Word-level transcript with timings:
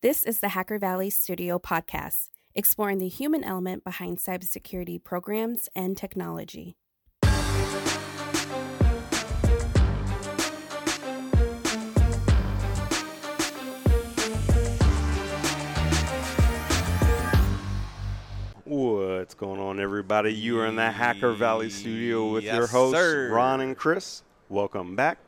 This 0.00 0.22
is 0.22 0.38
the 0.38 0.50
Hacker 0.50 0.78
Valley 0.78 1.10
Studio 1.10 1.58
podcast, 1.58 2.28
exploring 2.54 2.98
the 2.98 3.08
human 3.08 3.42
element 3.42 3.82
behind 3.82 4.18
cybersecurity 4.18 5.02
programs 5.02 5.68
and 5.74 5.96
technology. 5.96 6.76
What's 18.62 19.34
going 19.34 19.60
on, 19.60 19.80
everybody? 19.80 20.32
You 20.32 20.60
are 20.60 20.66
in 20.66 20.76
the 20.76 20.92
Hacker 20.92 21.32
Valley 21.32 21.70
studio 21.70 22.30
with 22.30 22.44
Yes, 22.44 22.54
your 22.54 22.66
hosts, 22.68 22.96
sir. 22.96 23.30
Ron 23.32 23.62
and 23.62 23.76
Chris. 23.76 24.22
Welcome 24.48 24.94
back 24.94 25.18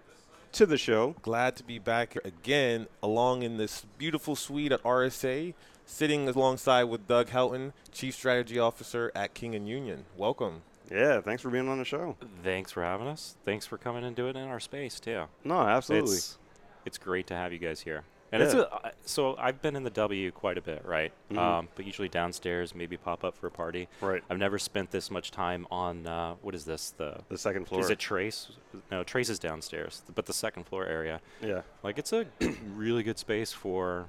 to 0.53 0.67
the 0.67 0.79
show. 0.79 1.15
Glad 1.23 1.57
to 1.57 1.65
be 1.65 1.79
back 1.79 2.17
again 2.25 2.87
along 3.03 3.43
in 3.43 3.57
this 3.57 3.85
beautiful 3.99 4.37
suite 4.37 4.73
at 4.73 4.83
RSA, 4.83 5.55
sitting 5.85 6.29
alongside 6.29 6.85
with 6.85 7.07
Doug 7.07 7.31
Houghton, 7.31 7.73
Chief 7.93 8.15
Strategy 8.15 8.59
Officer 8.59 9.13
at 9.15 9.35
King 9.35 9.55
and 9.55 9.69
Union. 9.69 10.05
Welcome. 10.17 10.63
Yeah, 10.91 11.21
thanks 11.21 11.43
for 11.43 11.51
being 11.51 11.69
on 11.69 11.79
the 11.79 11.85
show. 11.85 12.17
Thanks 12.43 12.73
for 12.73 12.83
having 12.83 13.07
us. 13.07 13.37
Thanks 13.45 13.65
for 13.65 13.79
coming 13.79 14.05
and 14.05 14.17
doing 14.17 14.31
it 14.31 14.37
in 14.37 14.49
our 14.49 14.61
space 14.61 14.99
too. 14.99 15.25
No, 15.45 15.61
absolutely. 15.61 16.17
It's 16.17 16.39
it's 16.85 16.99
great 16.99 17.27
to 17.29 17.35
have 17.35 17.53
you 17.53 17.59
guys 17.59 17.81
here. 17.83 18.03
And 18.33 18.43
it's 18.43 18.55
a, 18.55 18.73
uh, 18.73 18.91
so 19.05 19.37
I've 19.39 19.61
been 19.61 19.75
in 19.75 19.83
the 19.83 19.91
W 19.91 20.31
quite 20.31 20.57
a 20.57 20.61
bit, 20.61 20.85
right? 20.85 21.13
Mhm. 21.33 21.39
Um, 21.39 21.69
but 21.75 21.85
usually 21.85 22.09
downstairs, 22.09 22.75
maybe 22.75 22.97
pop 22.97 23.25
up 23.25 23.37
for 23.37 23.49
a 23.49 23.51
party. 23.51 23.89
right. 24.01 24.23
I've 24.31 24.39
never 24.39 24.59
spent 24.59 24.91
this 24.93 25.11
much 25.11 25.31
time 25.33 25.67
on 25.71 26.07
uh, 26.07 26.35
what 26.43 26.55
is 26.55 26.65
this? 26.65 26.91
The 26.97 27.19
The 27.29 27.39
second 27.39 27.67
floor. 27.67 27.81
is 27.81 27.91
it 27.91 27.99
Trace? 27.99 28.51
No, 28.91 29.03
Trace 29.03 29.29
is 29.31 29.39
downstairs, 29.39 30.03
but 30.15 30.27
the 30.27 30.33
second 30.33 30.65
floor 30.65 30.87
area. 30.87 31.21
yeah. 31.43 31.63
Like 31.83 31.99
it's 31.99 32.13
a 32.13 32.27
really 32.75 33.03
good 33.03 33.19
space 33.19 33.53
for 33.53 34.07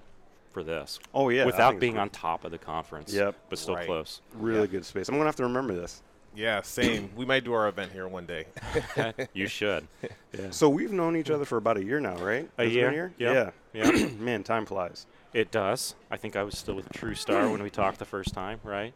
for 0.52 0.64
this 0.64 1.00
Oh, 1.14 1.30
yeah. 1.30 1.46
Without 1.46 1.80
being 1.80 1.98
on 1.98 2.10
top 2.10 2.44
of 2.44 2.52
the 2.52 2.58
conference. 2.58 3.14
Yep. 3.14 3.36
but 3.50 3.58
still 3.58 3.76
Right. 3.76 3.86
close. 3.86 4.22
Really 4.34 4.62
Yeah. 4.62 4.66
good 4.68 4.86
space. 4.86 5.08
I'm 5.08 5.16
going 5.16 5.24
to 5.24 5.28
have 5.30 5.36
to 5.38 5.44
remember 5.44 5.74
this. 5.74 6.02
Yeah, 6.36 6.62
same. 6.62 7.10
we 7.16 7.26
might 7.26 7.44
do 7.46 7.54
our 7.54 7.68
event 7.70 7.92
here 7.94 8.08
one 8.08 8.26
day. 8.26 8.46
you 9.34 9.48
should. 9.48 9.88
Yeah. 10.38 10.50
So 10.52 10.70
we've 10.70 10.92
known 10.94 11.16
each 11.18 11.30
other 11.30 11.44
for 11.46 11.58
about 11.58 11.76
a 11.78 11.84
year 11.84 12.00
now, 12.00 12.16
right? 12.18 12.50
A 12.58 12.64
Has 12.64 12.72
it 12.74 12.82
been 12.82 12.94
year, 12.94 13.14
Yeah. 13.18 13.52
Yeah. 13.74 13.92
Man, 14.20 14.44
time 14.44 14.66
flies. 14.66 15.06
It 15.34 15.52
does. 15.52 15.96
I 16.10 16.18
think 16.18 16.36
I 16.36 16.44
was 16.44 16.58
still 16.58 16.76
with 16.76 16.90
TruSTAR 16.90 17.52
when 17.52 17.64
we 17.64 17.70
talked 17.82 18.00
the 18.00 18.06
first 18.06 18.34
time, 18.34 18.60
right? 18.64 18.94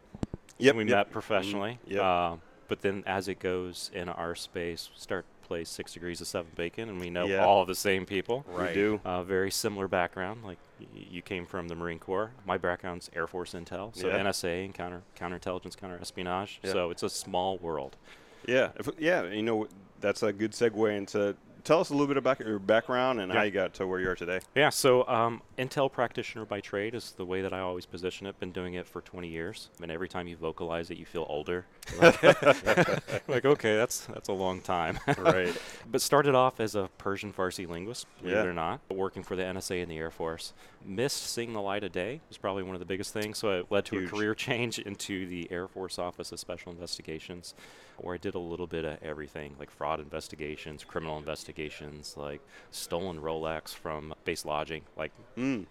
Yep. 0.58 0.76
we 0.76 0.84
yep. 0.86 0.90
met 1.08 1.12
professionally. 1.12 1.80
Yep. 1.88 2.02
Uh, 2.02 2.36
but 2.68 2.82
then 2.82 3.04
as 3.06 3.28
it 3.28 3.40
goes 3.40 3.92
in 3.94 4.10
our 4.10 4.36
space, 4.36 4.90
start 4.96 5.26
to 5.42 5.48
play 5.48 5.64
Six 5.64 5.94
Degrees 5.94 6.22
of 6.22 6.32
Kevin 6.32 6.52
Bacon, 6.56 6.90
and 6.90 7.00
we 7.00 7.10
know 7.10 7.26
Yeah. 7.26 7.46
all 7.46 7.62
of 7.62 7.68
the 7.68 7.76
same 7.76 8.06
people. 8.06 8.44
Right. 8.50 8.70
We 8.70 8.74
do. 8.74 9.02
Uh, 9.06 9.24
very 9.24 9.52
similar 9.52 9.88
background. 9.88 10.44
Like 10.44 10.58
y- 10.80 10.88
you 10.94 11.22
came 11.22 11.46
from 11.46 11.68
the 11.68 11.76
Marine 11.76 12.00
Corps. 12.00 12.32
My 12.46 12.58
background's 12.58 13.10
Air 13.16 13.28
Force 13.28 13.54
Intel, 13.54 13.96
so 13.96 14.08
Yeah. 14.08 14.18
NSA 14.20 14.66
and 14.66 14.74
counter 14.74 15.04
counterintelligence, 15.18 15.76
counterespionage. 15.76 16.58
Yeah. 16.64 16.72
So 16.72 16.90
it's 16.90 17.04
a 17.04 17.10
small 17.10 17.58
world. 17.60 17.96
Yeah. 18.48 18.70
If, 18.78 18.90
yeah. 18.98 19.24
You 19.24 19.44
know, 19.44 19.68
that's 20.02 20.24
a 20.24 20.34
good 20.34 20.52
segue 20.52 20.96
into. 20.98 21.36
Tell 21.66 21.80
us 21.80 21.90
a 21.90 21.94
little 21.94 22.06
bit 22.06 22.18
about 22.18 22.40
your 22.42 22.60
background 22.60 23.20
and 23.20 23.32
how 23.32 23.42
you 23.42 23.50
got 23.50 23.74
to 23.74 23.88
where 23.88 24.00
you 24.00 24.08
are 24.08 24.16
today. 24.16 24.40
Yeah, 24.54 24.70
so 24.70 25.08
um, 25.08 25.42
Intel 25.58 25.92
practitioner 25.92 26.46
by 26.46 26.62
trade 26.62 26.94
is 26.94 27.14
the 27.18 27.26
way 27.26 27.42
that 27.42 27.54
I 27.54 27.60
always 27.60 27.88
position 27.88 28.28
it. 28.28 28.40
Been 28.40 28.52
doing 28.52 28.76
it 28.76 28.86
for 28.86 29.02
20 29.02 29.28
years, 29.28 29.70
and 29.82 29.90
every 29.90 30.08
time 30.08 30.28
you 30.28 30.38
vocalize 30.38 30.92
it, 30.92 31.00
you 31.00 31.08
feel 31.08 31.26
older. 31.28 31.66
Like, 32.00 32.24
like, 33.28 33.46
okay, 33.46 33.76
that's 33.76 34.06
that's 34.08 34.30
a 34.30 34.34
long 34.34 34.62
time. 34.62 35.00
Right. 35.18 35.56
but 35.90 36.02
started 36.02 36.36
off 36.36 36.60
as 36.60 36.76
a 36.76 36.90
Persian 36.98 37.32
Farsi 37.34 37.68
linguist, 37.68 38.06
believe 38.20 38.36
Yeah. 38.36 38.42
it 38.44 38.48
or 38.48 38.54
not, 38.54 38.82
working 38.90 39.24
for 39.24 39.36
the 39.36 39.44
NSA 39.44 39.82
and 39.82 39.90
the 39.92 39.98
Air 39.98 40.12
Force. 40.12 40.54
Missed 40.84 41.24
seeing 41.32 41.54
the 41.54 41.62
light 41.62 41.84
of 41.84 41.92
day 41.92 42.22
was 42.30 42.38
probably 42.38 42.62
one 42.64 42.76
of 42.76 42.80
the 42.80 42.86
biggest 42.86 43.12
things. 43.12 43.40
So 43.40 43.50
it 43.60 43.68
led 43.72 43.86
to 43.86 43.98
Huge. 43.98 44.08
a 44.10 44.12
career 44.16 44.36
change 44.48 44.78
into 44.80 45.28
the 45.28 45.52
Air 45.52 45.68
Force 45.68 45.98
Office 45.98 46.32
of 46.32 46.40
Special 46.40 46.72
Investigations, 46.72 47.56
where 47.98 48.14
I 48.14 48.18
did 48.18 48.36
a 48.36 48.40
little 48.40 48.68
bit 48.68 48.86
of 48.86 49.02
everything, 49.02 49.56
like 49.60 49.72
fraud 49.72 50.00
investigations, 50.00 50.84
criminal 50.84 51.18
investigations, 51.18 52.16
like 52.18 52.42
stolen 52.72 53.20
Rolex 53.20 53.70
from 53.74 54.14
base 54.26 54.46
lodging. 54.46 54.82
Like, 54.98 55.12
Mm. 55.38 55.66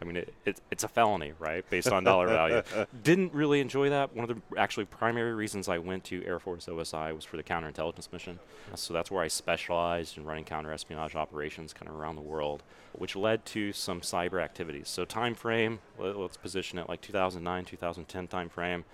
I 0.00 0.04
mean, 0.06 0.16
it, 0.16 0.32
it, 0.46 0.60
it's 0.70 0.84
a 0.84 0.88
felony, 0.88 1.32
right, 1.38 1.68
based 1.68 1.88
on 1.92 2.04
dollar 2.04 2.28
value. 2.28 2.62
Didn't 3.02 3.34
really 3.34 3.60
enjoy 3.60 3.90
that. 3.90 4.14
One 4.16 4.28
of 4.30 4.34
the 4.34 4.58
actually 4.58 4.86
primary 4.86 5.34
reasons 5.34 5.51
I 5.68 5.78
went 5.78 6.04
to 6.04 6.24
Air 6.24 6.38
Force 6.38 6.66
OSI 6.66 7.14
was 7.14 7.24
for 7.24 7.36
the 7.36 7.42
counterintelligence 7.42 8.12
mission. 8.12 8.38
So 8.74 8.94
that's 8.94 9.10
where 9.10 9.22
I 9.22 9.28
specialized 9.28 10.16
in 10.16 10.24
running 10.24 10.44
counterespionage 10.44 11.14
operations 11.14 11.72
kind 11.72 11.88
of 11.88 11.96
around 11.96 12.16
the 12.16 12.22
world, 12.22 12.62
which 12.92 13.16
led 13.16 13.44
to 13.46 13.72
some 13.72 14.00
cyber 14.00 14.42
activities. 14.42 14.88
So 14.88 15.04
time 15.04 15.34
frame, 15.34 15.80
let, 15.98 16.16
let's 16.16 16.36
position 16.36 16.78
it 16.78 16.88
like 16.88 17.00
2009, 17.00 17.64
2010 17.64 18.28
time 18.28 18.48
frame. 18.48 18.84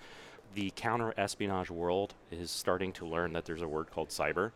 The 0.55 0.71
counterespionage 0.71 1.69
world 1.69 2.15
is 2.31 2.51
starting 2.51 2.91
to 2.93 3.05
learn 3.05 3.33
that 3.33 3.45
there's 3.45 3.61
a 3.61 3.67
word 3.67 3.91
called 3.91 4.09
cyber. 4.09 4.51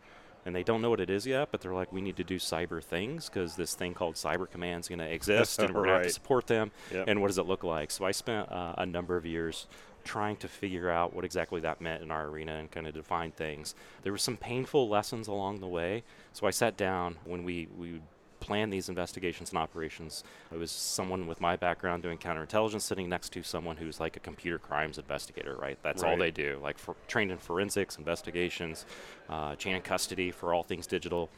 And 0.46 0.54
they 0.54 0.62
don't 0.62 0.82
know 0.82 0.90
what 0.90 1.00
it 1.00 1.08
is 1.08 1.26
yet, 1.26 1.48
but 1.50 1.62
they're 1.62 1.72
like, 1.72 1.90
we 1.90 2.02
need 2.02 2.16
to 2.16 2.24
do 2.24 2.38
cyber 2.38 2.82
things 2.84 3.30
because 3.30 3.56
this 3.56 3.74
thing 3.74 3.94
called 3.94 4.16
Cyber 4.16 4.50
Command 4.50 4.80
is 4.80 4.88
going 4.88 4.98
to 4.98 5.10
exist, 5.10 5.58
and 5.58 5.74
we're 5.74 5.84
going 5.84 5.88
to 5.88 5.94
have 5.94 6.02
to 6.02 6.10
support 6.12 6.46
them. 6.46 6.70
Yep. 6.92 7.04
And 7.08 7.22
what 7.22 7.28
does 7.28 7.38
it 7.38 7.46
look 7.46 7.64
like? 7.64 7.90
So 7.90 8.04
I 8.04 8.10
spent 8.10 8.52
uh, 8.52 8.74
a 8.76 8.84
number 8.84 9.16
of 9.16 9.24
years 9.24 9.66
trying 10.04 10.36
to 10.36 10.48
figure 10.48 10.90
out 10.90 11.14
what 11.14 11.24
exactly 11.24 11.60
that 11.60 11.80
meant 11.80 12.02
in 12.02 12.10
our 12.10 12.26
arena 12.26 12.54
and 12.56 12.70
kind 12.70 12.86
of 12.86 12.94
define 12.94 13.32
things. 13.32 13.74
There 14.02 14.12
were 14.12 14.18
some 14.18 14.36
painful 14.36 14.88
lessons 14.88 15.28
along 15.28 15.60
the 15.60 15.66
way. 15.66 16.04
So 16.32 16.46
I 16.46 16.50
sat 16.50 16.76
down 16.76 17.16
when 17.24 17.44
we, 17.44 17.68
we 17.76 18.00
planned 18.44 18.70
these 18.70 18.90
investigations 18.90 19.48
and 19.50 19.58
operations. 19.58 20.22
It 20.52 20.58
was 20.58 20.70
someone 20.70 21.26
with 21.26 21.40
my 21.40 21.56
background 21.56 22.02
doing 22.02 22.18
counterintelligence 22.18 22.82
sitting 22.82 23.08
next 23.08 23.32
to 23.32 23.42
someone 23.42 23.78
who's 23.78 24.00
like 24.00 24.16
a 24.16 24.20
computer 24.20 24.58
crimes 24.58 24.98
investigator, 24.98 25.56
right? 25.56 25.78
That's 25.82 26.02
all 26.02 26.18
they 26.18 26.30
do, 26.30 26.60
like 26.62 26.76
for, 26.76 26.94
trained 27.08 27.32
in 27.32 27.38
forensics, 27.38 27.96
investigations, 27.96 28.84
uh, 29.30 29.56
chain 29.56 29.76
of 29.76 29.82
custody 29.82 30.30
for 30.30 30.52
all 30.52 30.62
things 30.62 30.86
digital. 30.86 31.30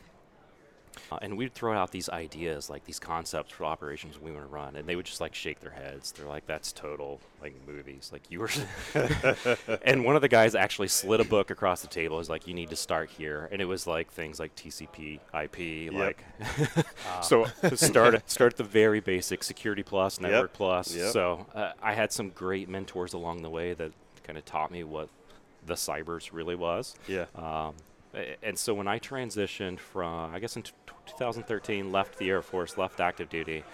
Uh, 1.11 1.19
and 1.23 1.37
we'd 1.37 1.55
throw 1.55 1.73
out 1.77 1.91
these 1.91 2.09
ideas, 2.09 2.69
like 2.71 2.85
these 2.85 2.99
concepts 2.99 3.53
for 3.53 3.65
operations 3.65 4.19
we 4.21 4.31
want 4.31 4.45
to 4.45 4.49
run, 4.49 4.77
and 4.77 4.89
they 4.89 4.97
would 4.97 5.07
just 5.07 5.21
like 5.21 5.35
shake 5.35 5.61
their 5.61 5.71
heads. 5.71 6.13
They're 6.13 6.27
like, 6.29 6.47
"That's 6.47 6.73
total 6.73 7.21
like 7.41 7.55
movies." 7.67 8.11
Like 8.13 8.23
you 8.31 8.41
were, 8.41 8.51
and 9.85 10.05
one 10.05 10.17
of 10.17 10.23
the 10.23 10.29
guys 10.29 10.55
actually 10.55 10.89
slid 10.89 11.21
a 11.21 11.25
book 11.25 11.51
across 11.51 11.83
the 11.83 11.89
table. 11.89 12.19
Is 12.21 12.29
like, 12.31 12.47
"You 12.47 12.55
need 12.55 12.71
to 12.71 12.77
start 12.77 13.11
here," 13.11 13.49
and 13.53 13.61
it 13.61 13.67
was 13.67 13.87
like 13.87 14.11
things 14.11 14.39
like 14.41 14.55
TCP, 14.57 15.21
IP, 15.35 15.93
like. 15.93 16.25
so 17.23 17.45
start 17.75 18.29
start 18.31 18.57
the 18.57 18.65
very 18.65 19.01
basic 19.01 19.43
Security 19.43 19.83
Plus, 19.83 20.19
Yep. 20.21 20.31
Network 20.31 20.53
Plus. 20.53 20.95
Yep. 20.95 21.13
So 21.13 21.47
uh, 21.55 21.73
I 21.83 21.95
had 21.95 22.13
some 22.13 22.31
great 22.31 22.69
mentors 22.69 23.13
along 23.13 23.43
the 23.43 23.51
way 23.51 23.75
that 23.75 23.93
kind 24.25 24.39
of 24.39 24.45
taught 24.45 24.71
me 24.71 24.83
what 24.85 25.09
the 25.67 25.75
cybers 25.75 26.31
really 26.33 26.55
was. 26.55 26.95
Yeah. 27.07 27.27
Um, 27.35 27.75
and 28.43 28.57
so 28.59 28.73
when 28.73 28.89
I 28.89 28.99
transitioned 28.99 29.79
from, 29.79 30.35
I 30.35 30.39
guess 30.39 30.57
in 30.57 30.63
t- 30.63 30.73
2013, 31.07 31.91
left 31.93 32.19
the 32.19 32.29
Air 32.31 32.43
Force, 32.43 32.77
left 32.79 33.01
active 33.01 33.29
duty, 33.29 33.65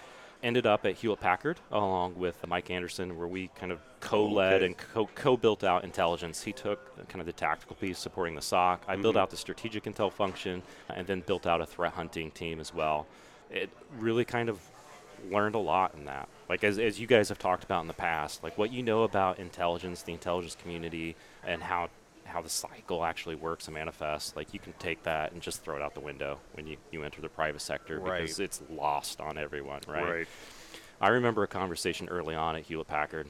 ended 0.41 0.65
up 0.65 0.85
at 0.85 0.95
Hewlett 0.95 1.21
Packard 1.21 1.57
along 1.71 2.15
with 2.15 2.45
Mike 2.47 2.69
Anderson, 2.69 3.17
where 3.17 3.27
we 3.27 3.47
kind 3.55 3.71
of 3.71 3.79
co-led 4.01 4.55
Okay. 4.55 4.65
and 4.65 4.77
co- 4.77 5.09
co-built 5.15 5.63
out 5.63 5.83
intelligence. 5.85 6.43
He 6.43 6.51
took 6.51 7.07
kind 7.07 7.21
of 7.21 7.25
the 7.25 7.31
tactical 7.33 7.75
piece 7.77 7.97
supporting 7.97 8.35
the 8.35 8.41
SOC. 8.41 8.83
I 8.87 8.95
built 8.97 9.15
Mhm. 9.15 9.19
out 9.19 9.29
the 9.29 9.37
strategic 9.37 9.83
intel 9.85 10.11
function, 10.11 10.61
and 10.89 11.07
then 11.07 11.21
built 11.21 11.47
out 11.47 11.61
a 11.61 11.65
threat 11.65 11.93
hunting 11.93 12.29
team 12.31 12.59
as 12.59 12.73
well. 12.73 13.07
It 13.49 13.69
really 13.97 14.25
kind 14.25 14.49
of 14.49 14.59
learned 15.31 15.55
a 15.55 15.59
lot 15.59 15.93
in 15.95 16.03
that. 16.05 16.27
Like 16.49 16.65
as, 16.65 16.77
as 16.77 16.99
you 16.99 17.07
guys 17.07 17.29
have 17.29 17.39
talked 17.39 17.63
about 17.63 17.79
in 17.81 17.87
the 17.87 17.93
past, 17.93 18.43
like 18.43 18.57
what 18.57 18.71
you 18.73 18.83
know 18.83 19.03
about 19.03 19.39
intelligence, 19.39 20.03
the 20.03 20.11
intelligence 20.11 20.55
community, 20.61 21.15
and 21.45 21.63
how 21.63 21.87
how 22.33 22.41
the 22.41 22.49
cycle 22.49 23.05
actually 23.05 23.35
works 23.35 23.67
and 23.67 23.75
manifests, 23.75 24.35
like 24.35 24.53
you 24.53 24.59
can 24.59 24.73
take 24.79 25.03
that 25.03 25.31
and 25.31 25.41
just 25.41 25.63
throw 25.63 25.75
it 25.75 25.81
out 25.83 25.93
the 25.93 25.99
window 25.99 26.39
when 26.53 26.65
you, 26.65 26.77
you 26.91 27.03
enter 27.03 27.21
the 27.21 27.29
private 27.29 27.61
sector 27.61 27.99
because 27.99 28.39
it's 28.39 28.61
lost 28.69 29.21
on 29.21 29.37
everyone, 29.37 29.81
right? 29.87 30.09
Right. 30.09 30.27
I 30.99 31.09
remember 31.09 31.43
a 31.43 31.47
conversation 31.47 32.09
early 32.09 32.33
on 32.33 32.55
at 32.55 32.63
Hewlett 32.63 32.87
Packard 32.87 33.27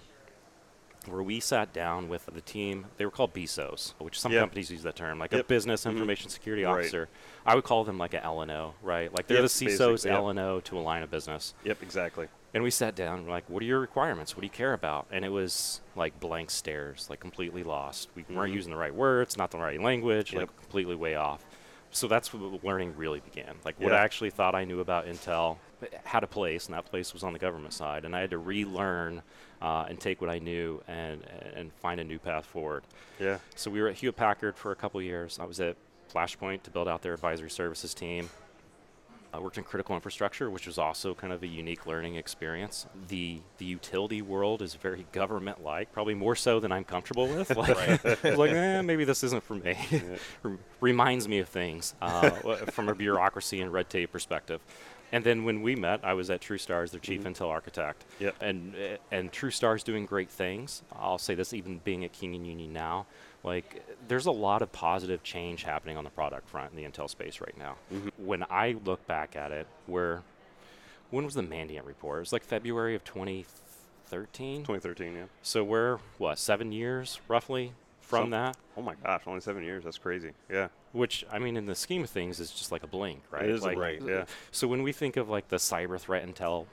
where 1.08 1.24
we 1.24 1.40
sat 1.40 1.74
down 1.74 2.10
with 2.10 2.26
the 2.34 2.42
team. 2.42 2.86
They 2.98 3.06
were 3.06 3.12
called 3.12 3.34
BSOs, 3.34 3.94
which 4.00 4.20
some 4.20 4.32
Yep. 4.32 4.42
companies 4.42 4.72
use 4.72 4.84
that 4.84 4.96
term, 4.96 5.20
like 5.20 5.34
a 5.34 5.38
Yep. 5.38 5.48
business 5.48 5.86
Mhm. 5.86 5.92
information 5.92 6.30
security 6.30 6.64
Right. 6.64 6.80
officer. 6.80 7.10
I 7.46 7.56
would 7.56 7.64
call 7.64 7.84
them 7.84 7.98
like 7.98 8.14
a 8.14 8.24
LNO, 8.24 8.76
right? 8.82 9.14
Like 9.14 9.28
they're 9.28 9.38
Yep, 9.38 9.44
the 9.44 9.50
CISO's 9.50 10.06
yep. 10.06 10.16
LNO 10.16 10.60
to 10.62 10.78
a 10.78 10.82
line 10.82 11.04
of 11.04 11.12
business. 11.12 11.54
Yep. 11.64 11.82
Exactly. 11.84 12.28
And 12.54 12.64
we 12.64 12.70
sat 12.70 12.96
down 12.96 13.18
and 13.20 13.26
we're 13.26 13.32
like, 13.34 13.50
what 13.50 13.64
are 13.64 13.66
your 13.66 13.80
requirements? 13.80 14.36
What 14.36 14.42
do 14.42 14.46
you 14.46 14.52
care 14.52 14.74
about? 14.74 15.08
And 15.12 15.26
it 15.26 15.30
was 15.30 15.82
like 15.96 16.20
blank 16.20 16.52
stares, 16.52 17.08
like 17.10 17.20
completely 17.20 17.64
lost. 17.64 18.10
We 18.16 18.24
weren't 18.30 18.52
Mhm. 18.52 18.56
using 18.56 18.72
the 18.72 18.78
right 18.78 18.94
words, 18.94 19.38
not 19.38 19.52
the 19.52 19.58
right 19.58 19.82
language, 19.82 20.34
like 20.34 20.56
completely 20.58 20.96
way 20.96 21.16
off. 21.16 21.44
So 21.90 22.08
that's 22.08 22.34
where 22.34 22.42
learning 22.64 22.96
really 22.98 23.20
began. 23.20 23.56
Like 23.66 23.80
what 23.80 23.92
I 23.94 23.98
actually 24.00 24.30
thought 24.32 24.56
I 24.56 24.66
knew 24.66 24.80
about 24.80 25.06
Intel 25.06 25.58
had 26.04 26.24
a 26.24 26.28
place, 26.28 26.66
and 26.68 26.76
that 26.76 26.86
place 26.86 27.14
was 27.14 27.24
on 27.24 27.34
the 27.34 27.40
government 27.40 27.74
side. 27.74 28.06
And 28.06 28.16
I 28.16 28.22
had 28.22 28.32
to 28.32 28.38
relearn 28.38 29.22
uh, 29.62 29.86
and 29.88 30.00
take 30.00 30.22
what 30.22 30.30
I 30.30 30.40
knew 30.40 30.82
and, 30.88 31.24
and 31.56 31.72
find 31.74 32.00
a 32.00 32.04
new 32.04 32.20
path 32.20 32.46
forward. 32.46 32.84
Yeah. 33.20 33.40
So 33.56 33.72
we 33.72 33.82
were 33.82 33.88
at 33.88 33.96
Hewlett 33.96 34.18
Packard 34.18 34.58
for 34.58 34.72
a 34.72 34.76
couple 34.76 35.02
years. 35.02 35.40
I 35.40 35.46
was 35.46 35.60
at 35.60 35.78
Flashpoint 36.14 36.64
to 36.64 36.72
build 36.72 36.88
out 36.88 37.02
their 37.02 37.14
advisory 37.14 37.50
services 37.50 37.94
team. 37.94 38.30
I 39.34 39.40
worked 39.40 39.58
in 39.58 39.64
critical 39.64 39.96
infrastructure, 39.96 40.52
which 40.52 40.68
was 40.68 40.78
also 40.78 41.16
kind 41.16 41.34
of 41.34 41.42
a 41.42 41.48
unique 41.48 41.88
learning 41.88 42.16
experience. 42.18 42.86
The 43.08 43.40
the 43.58 43.66
utility 43.66 44.22
world 44.22 44.62
is 44.62 44.76
very 44.76 45.08
government-like, 45.12 45.92
probably 45.92 46.14
more 46.14 46.36
so 46.36 46.60
than 46.60 46.72
I'm 46.72 46.84
comfortable 46.84 47.28
with. 47.28 47.52
Like, 47.64 48.04
like 48.24 48.52
eh, 48.52 48.82
maybe 48.82 49.06
this 49.06 49.24
isn't 49.24 49.44
for 49.44 49.56
me. 49.56 49.78
Reminds 50.82 51.28
me 51.28 51.40
of 51.40 51.48
things 51.48 51.96
uh, 52.02 52.30
from 52.72 52.90
a 52.90 52.96
bureaucracy 52.96 53.62
and 53.62 53.72
red 53.72 53.90
tape 53.90 54.12
perspective. 54.12 54.60
And 55.14 55.24
then 55.24 55.44
when 55.44 55.62
we 55.62 55.76
met, 55.76 56.00
I 56.04 56.16
was 56.16 56.32
at 56.32 56.42
TruSTAR 56.42 56.84
as 56.84 56.92
their 56.92 57.00
chief 57.00 57.22
mm-hmm. 57.22 57.44
intel 57.44 57.50
architect. 57.50 58.04
Yep. 58.20 58.36
And 58.42 58.74
and 59.12 59.32
TruSTAR 59.32 59.76
is 59.76 59.84
doing 59.84 60.08
great 60.08 60.30
things. 60.30 60.82
I'll 60.92 61.20
say 61.20 61.36
this, 61.36 61.54
even 61.54 61.80
being 61.84 62.04
at 62.04 62.12
King 62.12 62.34
and 62.34 62.48
Union 62.48 62.74
now, 62.74 63.06
like 63.44 63.86
there's 64.08 64.26
a 64.26 64.32
lot 64.32 64.64
of 64.64 64.72
positive 64.72 65.22
change 65.22 65.64
happening 65.64 65.98
on 65.98 66.04
the 66.04 66.10
product 66.10 66.50
front 66.50 66.72
in 66.72 66.78
the 66.78 66.90
intel 66.90 67.08
space 67.08 67.40
right 67.40 67.56
now. 67.58 67.76
Mm-hmm. 67.94 68.10
When 68.26 68.44
I 68.50 68.76
look 68.86 69.06
back 69.06 69.36
at 69.36 69.52
it, 69.52 69.68
where 69.86 70.24
when 71.12 71.26
was 71.26 71.36
the 71.36 71.44
Mandiant 71.44 71.86
report? 71.86 72.18
It 72.18 72.22
was 72.22 72.34
like 72.34 72.44
February 72.44 72.96
of 72.96 73.04
2013. 73.04 74.62
2013, 74.62 75.14
yeah. 75.14 75.24
So 75.44 75.64
we're 75.64 76.00
what 76.18 76.40
seven 76.40 76.72
years 76.72 77.22
roughly 77.28 77.74
from 78.22 78.30
that. 78.32 78.58
Oh 78.78 78.82
my 78.82 78.96
gosh, 78.96 79.24
only 79.28 79.42
seven 79.42 79.64
years. 79.64 79.84
That's 79.84 79.98
crazy. 79.98 80.32
Yeah. 80.50 80.70
Which 80.92 81.26
I 81.32 81.40
mean, 81.40 81.58
in 81.58 81.66
the 81.66 81.76
scheme 81.76 82.04
of 82.04 82.10
things, 82.10 82.40
is 82.40 82.52
just 82.52 82.72
like 82.72 82.84
a 82.84 82.88
blink, 82.88 83.22
right? 83.32 83.44
It 83.46 83.52
is 83.52 83.62
like, 83.62 83.78
right. 83.78 84.02
Yeah. 84.02 84.26
So 84.52 84.68
when 84.68 84.84
we 84.84 84.92
think 84.92 85.18
of 85.18 85.30
like 85.30 85.48
the 85.50 85.58
cyber 85.58 86.00
threat 86.00 86.26
intel, 86.28 86.66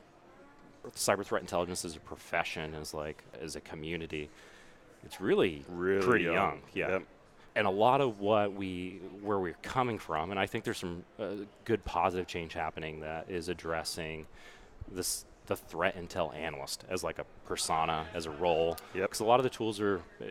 cyber 0.94 1.25
threat 1.25 1.42
intelligence 1.42 1.84
as 1.84 1.96
a 1.96 2.00
profession, 2.00 2.75
as 2.75 2.94
like 2.94 3.25
as 3.40 3.56
a 3.56 3.60
community, 3.60 4.31
it's 5.04 5.20
really 5.20 5.64
really 5.69 6.06
pretty 6.06 6.25
young. 6.25 6.34
young. 6.34 6.60
Yeah. 6.75 6.88
Yep. 6.90 7.02
And 7.56 7.66
a 7.66 7.70
lot 7.70 8.00
of 8.00 8.20
what 8.20 8.52
we 8.52 9.00
where 9.22 9.38
we're 9.38 9.56
coming 9.62 9.98
from, 9.98 10.31
and 10.31 10.38
I 10.38 10.46
think 10.46 10.64
there's 10.64 10.78
some 10.78 11.04
uh, 11.19 11.31
good 11.64 11.84
positive 11.84 12.26
change 12.26 12.52
happening 12.52 13.00
that 13.00 13.28
is 13.28 13.48
addressing 13.48 14.26
this 14.92 15.25
the 15.50 15.56
threat 15.56 15.97
intel 15.97 16.32
analyst 16.35 16.85
as 16.88 17.02
like 17.02 17.19
a 17.19 17.25
persona, 17.44 18.06
as 18.14 18.26
a 18.26 18.31
role. 18.31 18.79
Yep. 18.94 19.02
Because 19.02 19.20
a 19.20 19.25
lot 19.25 19.41
of 19.41 19.44
the 19.44 19.50
tools 19.50 19.81
are 19.81 20.00
uh, 20.20 20.25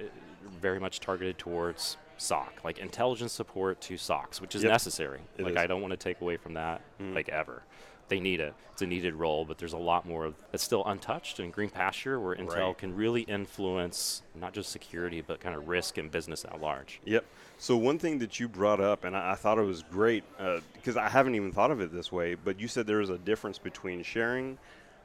very 0.61 0.79
much 0.79 1.01
targeted 1.01 1.37
towards 1.37 1.97
SOC, 2.17 2.61
like 2.63 2.79
intelligence 2.79 3.33
support 3.33 3.81
to 3.81 3.95
SOCs, 3.95 4.39
which 4.39 4.55
is 4.55 4.63
yep. 4.63 4.71
necessary. 4.71 5.19
It 5.37 5.43
like 5.43 5.51
is. 5.51 5.57
I 5.57 5.67
don't 5.67 5.81
want 5.81 5.91
to 5.91 5.97
take 5.97 6.21
away 6.21 6.37
from 6.37 6.53
that, 6.53 6.81
mm. 7.01 7.13
like 7.13 7.27
ever. 7.27 7.63
They 8.07 8.21
need 8.21 8.39
it. 8.39 8.53
It's 8.71 8.81
a 8.81 8.87
needed 8.87 9.13
role, 9.13 9.43
but 9.43 9.57
there's 9.57 9.73
a 9.73 9.77
lot 9.77 10.07
more 10.07 10.33
that's 10.51 10.63
still 10.63 10.83
untouched 10.85 11.41
in 11.41 11.51
green 11.51 11.69
pasture 11.69 12.17
where 12.19 12.33
Intel 12.33 12.67
right. 12.67 12.77
can 12.77 12.95
really 12.95 13.21
influence 13.23 14.23
not 14.33 14.53
just 14.53 14.71
security, 14.71 15.21
but 15.21 15.41
kind 15.41 15.53
of 15.53 15.67
risk 15.67 15.97
and 15.97 16.09
business 16.09 16.45
at 16.45 16.59
large. 16.61 17.01
Yep. 17.03 17.25
So 17.57 17.75
one 17.75 17.99
thing 17.99 18.19
that 18.19 18.39
you 18.39 18.47
brought 18.47 18.79
up, 18.79 19.03
and 19.03 19.17
I, 19.17 19.33
I 19.33 19.35
thought 19.35 19.59
it 19.59 19.65
was 19.65 19.83
great 19.91 20.23
because 20.73 20.95
uh, 20.95 21.01
I 21.01 21.09
haven't 21.09 21.35
even 21.35 21.51
thought 21.51 21.71
of 21.71 21.81
it 21.81 21.91
this 21.91 22.09
way, 22.09 22.35
but 22.35 22.57
you 22.57 22.69
said 22.69 22.87
there 22.87 23.01
is 23.01 23.09
a 23.09 23.17
difference 23.17 23.59
between 23.59 24.01
sharing 24.01 24.57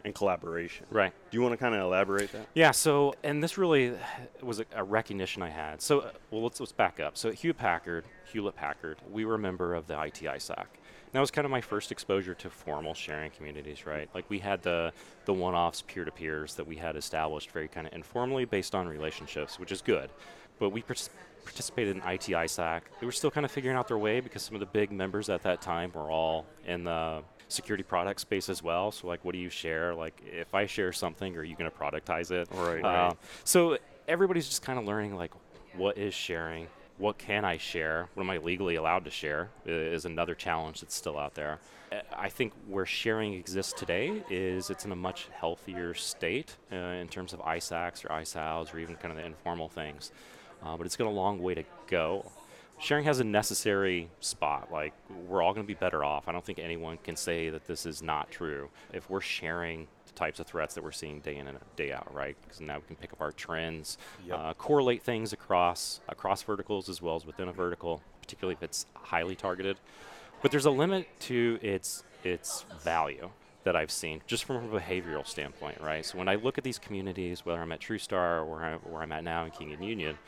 and 0.05 0.15
collaboration. 0.15 0.87
Right. 0.91 1.13
Do 1.31 1.37
you 1.37 1.43
want 1.43 1.53
to 1.53 1.57
kind 1.57 1.75
of 1.75 1.81
elaborate 1.81 2.31
that? 2.33 2.47
Yeah. 2.55 2.71
So, 2.71 3.15
and 3.23 3.43
this 3.43 3.59
really 3.59 3.95
was 4.43 4.61
a, 4.61 4.67
a 4.75 4.85
recognition 4.85 5.43
I 5.43 5.51
had. 5.51 5.81
So, 5.81 6.01
uh, 6.01 6.11
well, 6.31 6.43
let's 6.43 6.61
let's 6.61 6.73
back 6.73 7.01
up. 7.01 7.17
So, 7.17 7.31
at 7.31 7.37
Hewlett 7.37 7.59
Packard, 7.59 8.05
Hewlett 8.33 8.57
Packard, 8.57 8.99
we 9.11 9.25
were 9.25 9.35
a 9.35 9.39
member 9.39 9.75
of 9.75 9.87
the 9.87 9.95
ITISAC. 9.95 10.59
And 10.59 11.13
that 11.13 11.21
was 11.21 11.31
kind 11.31 11.45
of 11.45 11.51
my 11.51 11.61
first 11.61 11.93
exposure 11.93 12.35
to 12.35 12.51
formal 12.51 12.93
sharing 12.93 13.31
communities, 13.31 13.87
right? 13.87 14.09
Like 14.15 14.29
we 14.29 14.41
had 14.41 14.63
the 14.63 14.93
the 15.27 15.33
one-offs, 15.33 15.83
peer-to-peers 15.83 16.55
that 16.55 16.67
we 16.67 16.77
had 16.77 16.97
established 16.97 17.51
very 17.51 17.69
kind 17.69 17.87
of 17.87 17.93
informally 17.93 18.45
based 18.45 18.75
on 18.75 18.89
relationships, 18.89 19.59
which 19.59 19.73
is 19.73 19.81
good. 19.81 20.11
But 20.59 20.71
we 20.71 20.83
participated 20.83 21.97
in 21.97 22.03
ITISAC. 22.03 22.83
They 23.01 23.07
were 23.07 23.13
still 23.13 23.31
kind 23.31 23.45
of 23.45 23.51
figuring 23.51 23.77
out 23.77 23.89
their 23.89 23.99
way 23.99 24.21
because 24.21 24.43
some 24.43 24.55
of 24.55 24.61
the 24.61 24.67
big 24.67 24.91
members 24.91 25.29
at 25.29 25.43
that 25.45 25.61
time 25.61 25.93
were 25.95 26.11
all 26.11 26.47
in 26.67 26.85
the 26.85 27.23
security 27.49 27.83
product 27.83 28.21
space 28.21 28.49
as 28.49 28.63
well. 28.63 28.91
So 28.93 29.07
like, 29.07 29.25
what 29.25 29.33
do 29.33 29.39
you 29.39 29.51
share? 29.51 29.95
Like, 29.95 30.21
if 30.25 30.55
I 30.55 30.67
share 30.67 30.93
something, 30.93 31.37
are 31.37 31.45
you 31.45 31.57
going 31.57 31.71
to 31.71 31.77
productize 31.77 32.31
it? 32.31 32.49
Right. 32.53 32.85
Uh, 32.85 32.89
right. 32.89 33.17
So 33.45 33.79
everybody's 34.09 34.49
just 34.49 34.63
kind 34.63 34.79
of 34.79 34.85
learning 34.85 35.17
like, 35.17 35.33
what 35.77 35.99
is 35.99 36.15
sharing? 36.15 36.69
What 36.99 37.19
can 37.19 37.45
I 37.45 37.57
share? 37.57 38.09
What 38.15 38.23
am 38.23 38.31
I 38.31 38.39
legally 38.39 38.77
allowed 38.77 39.05
to 39.07 39.11
share? 39.11 39.51
Is 39.67 40.05
another 40.05 40.35
challenge 40.35 40.81
that's 40.81 40.95
still 40.95 41.19
out 41.19 41.35
there. 41.35 41.59
I 42.17 42.29
think 42.29 42.53
where 42.69 42.87
sharing 42.87 43.35
exists 43.35 43.73
today 43.73 44.23
is 44.31 44.71
it's 44.71 44.85
in 44.85 44.93
a 44.93 44.97
much 44.97 45.29
healthier 45.33 45.95
state 45.95 46.57
uh, 46.73 46.77
in 46.77 47.09
terms 47.09 47.33
of 47.33 47.41
ISACs 47.41 48.05
or 48.05 48.09
ISAOs 48.09 48.75
or 48.75 48.79
even 48.79 48.97
kind 48.97 49.13
of 49.13 49.17
the 49.17 49.25
informal 49.25 49.69
things. 49.69 50.13
Uh, 50.63 50.77
but 50.77 50.87
it's 50.87 50.97
got 50.97 51.07
a 51.07 51.11
long 51.11 51.41
way 51.41 51.55
to 51.55 51.65
go 51.87 52.25
sharing 52.79 53.05
has 53.05 53.21
a 53.21 53.25
necessary 53.25 54.11
spot. 54.21 54.73
Like, 54.73 54.93
we're 55.29 55.43
all 55.43 55.53
going 55.53 55.65
to 55.65 55.69
be 55.69 55.79
better 55.79 56.05
off. 56.05 56.29
I 56.29 56.33
don't 56.33 56.45
think 56.45 56.59
anyone 56.59 56.99
can 57.03 57.17
say 57.17 57.51
that 57.51 57.67
this 57.67 57.87
is 57.87 58.03
not 58.03 58.31
true. 58.31 58.71
If 58.93 59.09
we're 59.09 59.21
sharing 59.21 59.87
the 60.07 60.13
types 60.13 60.41
of 60.41 60.47
threats 60.47 60.75
that 60.75 60.85
we're 60.85 60.93
seeing 60.93 61.21
day 61.21 61.37
in 61.37 61.47
and 61.47 61.59
day 61.77 61.93
out, 61.93 62.13
right? 62.15 62.37
Because 62.43 62.61
now 62.61 62.77
we 62.77 62.83
can 62.87 62.97
pick 62.97 63.13
up 63.13 63.21
our 63.21 63.33
trends, 63.33 63.99
yep. 64.27 64.39
uh, 64.39 64.55
correlate 64.55 65.03
things 65.03 65.33
across 65.33 66.01
across 66.09 66.43
verticals 66.43 66.89
as 66.89 67.01
well 67.01 67.17
as 67.17 67.25
within 67.25 67.49
a 67.49 67.53
vertical, 67.53 68.03
particularly 68.21 68.55
if 68.55 68.63
it's 68.63 68.87
highly 68.95 69.35
targeted. 69.35 69.79
But 70.43 70.51
there's 70.51 70.67
a 70.67 70.71
limit 70.71 71.09
to 71.21 71.59
its 71.63 72.05
its 72.23 72.65
value 72.83 73.31
that 73.65 73.75
I've 73.77 73.91
seen, 73.91 74.21
just 74.27 74.45
from 74.45 74.57
a 74.57 74.81
behavioral 74.81 75.27
standpoint, 75.27 75.81
right? 75.81 76.05
So 76.05 76.19
when 76.19 76.29
I 76.29 76.35
look 76.35 76.59
at 76.59 76.65
these 76.65 76.79
communities, 76.79 77.47
whether 77.47 77.61
I'm 77.61 77.73
at 77.73 77.81
TruSTAR 77.81 78.41
or 78.41 78.45
where, 78.45 78.63
I, 78.63 78.75
where 78.75 79.03
I'm 79.03 79.13
at 79.13 79.25
now 79.25 79.45
in 79.45 79.51
King 79.53 79.73
and 79.73 79.83
Union, 79.83 80.19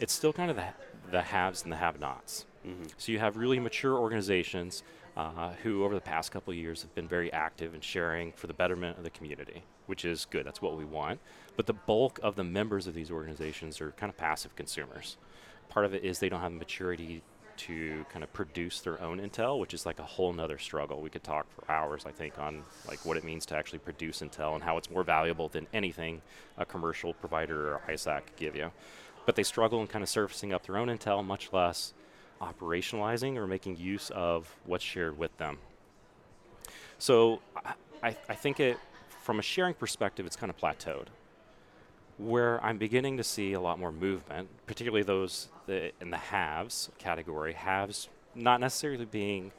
it's 0.00 0.12
still 0.12 0.32
kind 0.32 0.50
of 0.50 0.56
the, 0.56 0.66
the 1.10 1.22
haves 1.22 1.62
and 1.62 1.70
the 1.70 1.76
have-nots. 1.76 2.46
Mm-hmm. 2.66 2.84
So 2.96 3.12
you 3.12 3.18
have 3.18 3.36
really 3.36 3.60
mature 3.60 3.96
organizations 3.96 4.82
uh, 5.16 5.52
who, 5.62 5.84
over 5.84 5.94
the 5.94 6.00
past 6.00 6.32
couple 6.32 6.50
of 6.50 6.56
years, 6.56 6.82
have 6.82 6.94
been 6.94 7.08
very 7.08 7.32
active 7.32 7.74
in 7.74 7.80
sharing 7.80 8.32
for 8.32 8.46
the 8.46 8.54
betterment 8.54 8.96
of 8.96 9.04
the 9.04 9.10
community, 9.10 9.62
which 9.86 10.04
is 10.04 10.26
good. 10.30 10.46
That's 10.46 10.62
what 10.62 10.76
we 10.76 10.84
want. 10.84 11.20
But 11.56 11.66
the 11.66 11.74
bulk 11.74 12.18
of 12.22 12.36
the 12.36 12.44
members 12.44 12.86
of 12.86 12.94
these 12.94 13.10
organizations 13.10 13.80
are 13.80 13.92
kind 13.92 14.10
of 14.10 14.16
passive 14.16 14.56
consumers. 14.56 15.16
Part 15.68 15.84
of 15.84 15.94
it 15.94 16.04
is 16.04 16.18
they 16.18 16.28
don't 16.28 16.40
have 16.40 16.52
the 16.52 16.58
maturity 16.58 17.22
to 17.56 18.06
kind 18.10 18.24
of 18.24 18.32
produce 18.32 18.80
their 18.80 19.00
own 19.02 19.20
intel, 19.20 19.58
which 19.58 19.74
is 19.74 19.84
like 19.84 19.98
a 19.98 20.04
whole 20.04 20.32
nother 20.32 20.56
struggle. 20.56 21.02
We 21.02 21.10
could 21.10 21.22
talk 21.22 21.46
for 21.52 21.70
hours, 21.70 22.06
I 22.06 22.10
think, 22.10 22.38
on 22.38 22.62
like 22.88 23.04
what 23.04 23.18
it 23.18 23.24
means 23.24 23.44
to 23.46 23.56
actually 23.56 23.80
produce 23.80 24.20
intel 24.20 24.54
and 24.54 24.62
how 24.62 24.78
it's 24.78 24.90
more 24.90 25.02
valuable 25.02 25.48
than 25.48 25.66
anything 25.74 26.22
a 26.56 26.64
commercial 26.64 27.12
provider 27.12 27.74
or 27.74 27.82
ISAC 27.86 28.26
could 28.26 28.36
give 28.36 28.56
you 28.56 28.70
but 29.26 29.36
they 29.36 29.42
struggle 29.42 29.80
in 29.80 29.86
kind 29.86 30.02
of 30.02 30.08
surfacing 30.08 30.52
up 30.52 30.66
their 30.66 30.76
own 30.76 30.88
intel, 30.88 31.24
much 31.24 31.52
less 31.52 31.94
operationalizing 32.40 33.36
or 33.36 33.46
making 33.46 33.76
use 33.76 34.10
of 34.10 34.54
what's 34.64 34.84
shared 34.84 35.18
with 35.18 35.36
them. 35.38 35.58
So 36.98 37.40
I, 38.02 38.16
I 38.28 38.34
think 38.34 38.60
it, 38.60 38.78
from 39.22 39.38
a 39.38 39.42
sharing 39.42 39.74
perspective, 39.74 40.26
it's 40.26 40.36
kind 40.36 40.50
of 40.50 40.56
plateaued. 40.56 41.06
Where 42.18 42.62
I'm 42.62 42.76
beginning 42.76 43.16
to 43.16 43.24
see 43.24 43.54
a 43.54 43.60
lot 43.60 43.78
more 43.78 43.92
movement, 43.92 44.48
particularly 44.66 45.02
those 45.02 45.48
in 45.68 46.10
the 46.10 46.18
haves 46.18 46.90
category, 46.98 47.54
haves 47.54 48.08
not 48.34 48.60
necessarily 48.60 49.04
being 49.04 49.52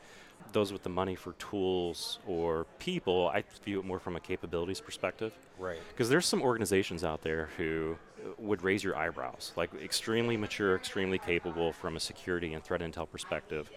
those 0.53 0.74
with 0.74 0.83
the 0.83 0.89
money 0.89 1.15
for 1.15 1.33
tools 1.33 2.19
or 2.27 2.65
people, 2.79 3.31
I 3.33 3.43
view 3.63 3.79
it 3.79 3.85
more 3.85 4.00
from 4.00 4.15
a 4.15 4.19
capabilities 4.19 4.81
perspective. 4.81 5.33
Right. 5.57 5.79
Because 5.89 6.09
there's 6.09 6.25
some 6.25 6.41
organizations 6.41 7.03
out 7.03 7.21
there 7.21 7.50
who 7.57 7.97
would 8.37 8.63
raise 8.63 8.83
your 8.83 8.95
eyebrows, 8.95 9.53
like 9.55 9.73
extremely 9.81 10.37
mature, 10.37 10.75
extremely 10.75 11.17
capable 11.17 11.71
from 11.71 11.95
a 11.95 11.99
security 11.99 12.53
and 12.53 12.63
threat 12.63 12.81
intel 12.81 13.09
perspective. 13.09 13.69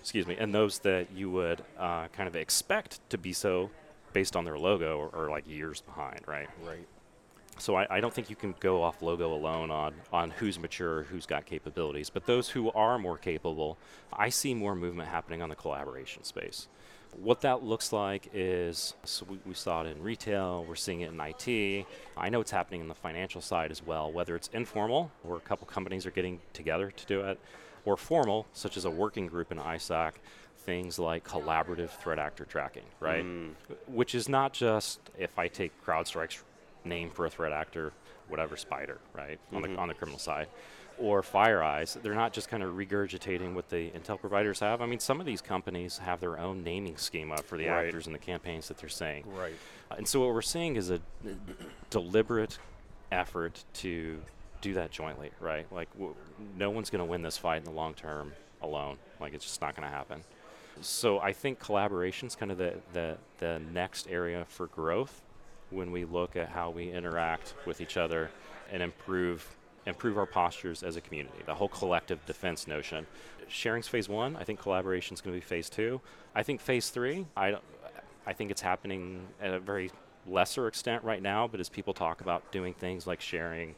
Excuse 0.00 0.26
me, 0.26 0.36
and 0.38 0.54
those 0.54 0.78
that 0.80 1.10
you 1.12 1.30
would 1.30 1.62
uh, 1.78 2.08
kind 2.08 2.28
of 2.28 2.36
expect 2.36 3.00
to 3.10 3.18
be 3.18 3.32
so 3.32 3.70
based 4.12 4.36
on 4.36 4.44
their 4.44 4.58
logo 4.58 5.10
are, 5.12 5.28
like 5.28 5.48
years 5.48 5.80
behind, 5.80 6.20
right? 6.26 6.48
Right. 6.66 6.86
So 7.58 7.74
I, 7.74 7.86
I, 7.90 8.00
don't 8.00 8.12
think 8.12 8.30
you 8.30 8.36
can 8.36 8.54
go 8.60 8.82
off 8.82 9.02
logo 9.02 9.32
alone 9.32 9.70
on, 9.70 9.94
on 10.12 10.30
who's 10.30 10.58
mature, 10.58 11.02
who's 11.04 11.26
got 11.26 11.44
capabilities. 11.46 12.10
But 12.10 12.26
those 12.26 12.48
who 12.50 12.70
are 12.72 12.98
more 12.98 13.18
capable, 13.18 13.78
I 14.12 14.28
see 14.28 14.54
more 14.54 14.74
movement 14.74 15.08
happening 15.08 15.42
on 15.42 15.48
the 15.48 15.54
collaboration 15.54 16.22
space. 16.24 16.68
What 17.22 17.40
that 17.42 17.62
looks 17.62 17.92
like 17.92 18.28
is 18.34 18.94
so 19.04 19.26
we, 19.28 19.38
we, 19.46 19.54
saw 19.54 19.82
it 19.82 19.86
in 19.86 20.02
retail, 20.02 20.64
we're 20.68 20.74
seeing 20.74 21.00
it 21.00 21.12
in 21.12 21.20
IT. 21.20 21.86
I 22.16 22.28
know 22.28 22.40
it's 22.40 22.50
happening 22.50 22.82
in 22.82 22.88
the 22.88 22.94
financial 22.94 23.40
side 23.40 23.70
as 23.70 23.84
well, 23.84 24.12
whether 24.12 24.36
it's 24.36 24.48
informal, 24.52 25.10
where 25.22 25.38
a 25.38 25.40
couple 25.40 25.66
companies 25.66 26.04
are 26.04 26.10
getting 26.10 26.40
together 26.52 26.90
to 26.90 27.06
do 27.06 27.22
it, 27.22 27.40
or 27.86 27.96
formal, 27.96 28.46
such 28.52 28.76
as 28.76 28.84
a 28.84 28.90
working 28.90 29.26
group 29.26 29.50
in 29.50 29.58
ISAC, 29.58 30.12
things 30.58 30.98
like 30.98 31.26
collaborative 31.26 31.90
threat 31.90 32.18
actor 32.18 32.44
tracking, 32.44 32.82
right? 33.00 33.24
Mm. 33.24 33.52
Which 33.86 34.14
is 34.14 34.28
not 34.28 34.52
just 34.52 35.00
if 35.16 35.38
I 35.38 35.48
take 35.48 35.72
CrowdStrike's 35.84 36.42
name 36.84 37.10
for 37.10 37.24
a 37.24 37.30
threat 37.30 37.52
actor, 37.52 37.92
whatever 38.28 38.56
spider, 38.56 38.98
right, 39.14 39.38
mm-hmm. 39.46 39.56
on 39.56 39.62
the 39.62 39.68
mm-hmm. 39.68 39.78
on 39.78 39.88
the 39.88 39.94
criminal 39.94 40.18
side, 40.18 40.48
or 40.98 41.22
FireEye's. 41.22 41.94
They're 42.02 42.14
not 42.14 42.32
just 42.32 42.48
kind 42.48 42.62
of 42.62 42.74
regurgitating 42.74 43.54
what 43.54 43.68
the 43.68 43.90
intel 43.90 44.20
providers 44.20 44.60
have. 44.60 44.80
I 44.80 44.86
mean, 44.86 45.00
some 45.00 45.20
of 45.20 45.26
these 45.26 45.40
companies 45.40 45.98
have 45.98 46.20
their 46.20 46.38
own 46.38 46.62
naming 46.64 46.96
schema 46.96 47.38
for 47.38 47.58
the 47.58 47.68
right. 47.68 47.86
actors 47.86 48.06
and 48.06 48.14
the 48.14 48.20
campaigns 48.20 48.68
that 48.68 48.78
they're 48.78 48.88
saying. 48.88 49.24
Right. 49.26 49.54
Uh, 49.90 49.96
and 49.98 50.08
so 50.08 50.20
what 50.20 50.34
we're 50.34 50.42
seeing 50.42 50.76
is 50.76 50.90
a 50.90 51.00
deliberate 51.90 52.58
effort 53.12 53.64
to 53.74 54.18
do 54.60 54.74
that 54.74 54.90
jointly, 54.90 55.30
right? 55.40 55.70
Like, 55.72 55.92
w- 55.94 56.14
no 56.56 56.70
one's 56.70 56.90
going 56.90 57.00
to 57.00 57.04
win 57.04 57.22
this 57.22 57.36
fight 57.36 57.58
in 57.58 57.64
the 57.64 57.70
long 57.70 57.94
term 57.94 58.32
alone. 58.62 58.96
Like, 59.20 59.34
it's 59.34 59.44
just 59.44 59.60
not 59.60 59.76
going 59.76 59.88
to 59.88 59.94
happen. 59.94 60.22
So 60.80 61.20
I 61.20 61.32
think 61.32 61.58
collaboration 61.58 62.28
is 62.28 62.36
kind 62.36 62.50
of 62.52 62.58
the, 62.58 62.74
the, 62.92 63.16
the 63.38 63.60
next 63.72 64.08
area 64.08 64.44
for 64.48 64.66
growth 64.66 65.22
when 65.70 65.90
we 65.90 66.04
look 66.04 66.36
at 66.36 66.48
how 66.48 66.70
we 66.70 66.90
interact 66.90 67.54
with 67.66 67.80
each 67.80 67.96
other 67.96 68.30
and 68.70 68.82
improve 68.82 69.56
improve 69.86 70.18
our 70.18 70.26
postures 70.26 70.82
as 70.82 70.96
a 70.96 71.00
community. 71.00 71.38
The 71.46 71.54
whole 71.54 71.68
collective 71.68 72.24
defense 72.26 72.66
notion. 72.66 73.06
Sharing's 73.48 73.88
phase 73.88 74.08
one. 74.08 74.36
I 74.36 74.44
think 74.44 74.60
collaboration 74.60 75.14
is 75.14 75.20
going 75.20 75.34
to 75.34 75.40
be 75.40 75.46
phase 75.46 75.70
two. 75.70 76.00
I 76.34 76.42
think 76.42 76.60
phase 76.60 76.90
three. 76.90 77.26
I 77.36 77.56
I 78.26 78.32
think 78.32 78.50
it's 78.50 78.60
happening 78.60 79.28
at 79.40 79.54
a 79.54 79.60
very 79.60 79.90
lesser 80.26 80.66
extent 80.66 81.04
right 81.04 81.22
now, 81.22 81.46
but 81.46 81.60
as 81.60 81.68
people 81.68 81.94
talk 81.94 82.20
about 82.20 82.50
doing 82.50 82.74
things 82.74 83.06
like 83.06 83.20
sharing 83.20 83.76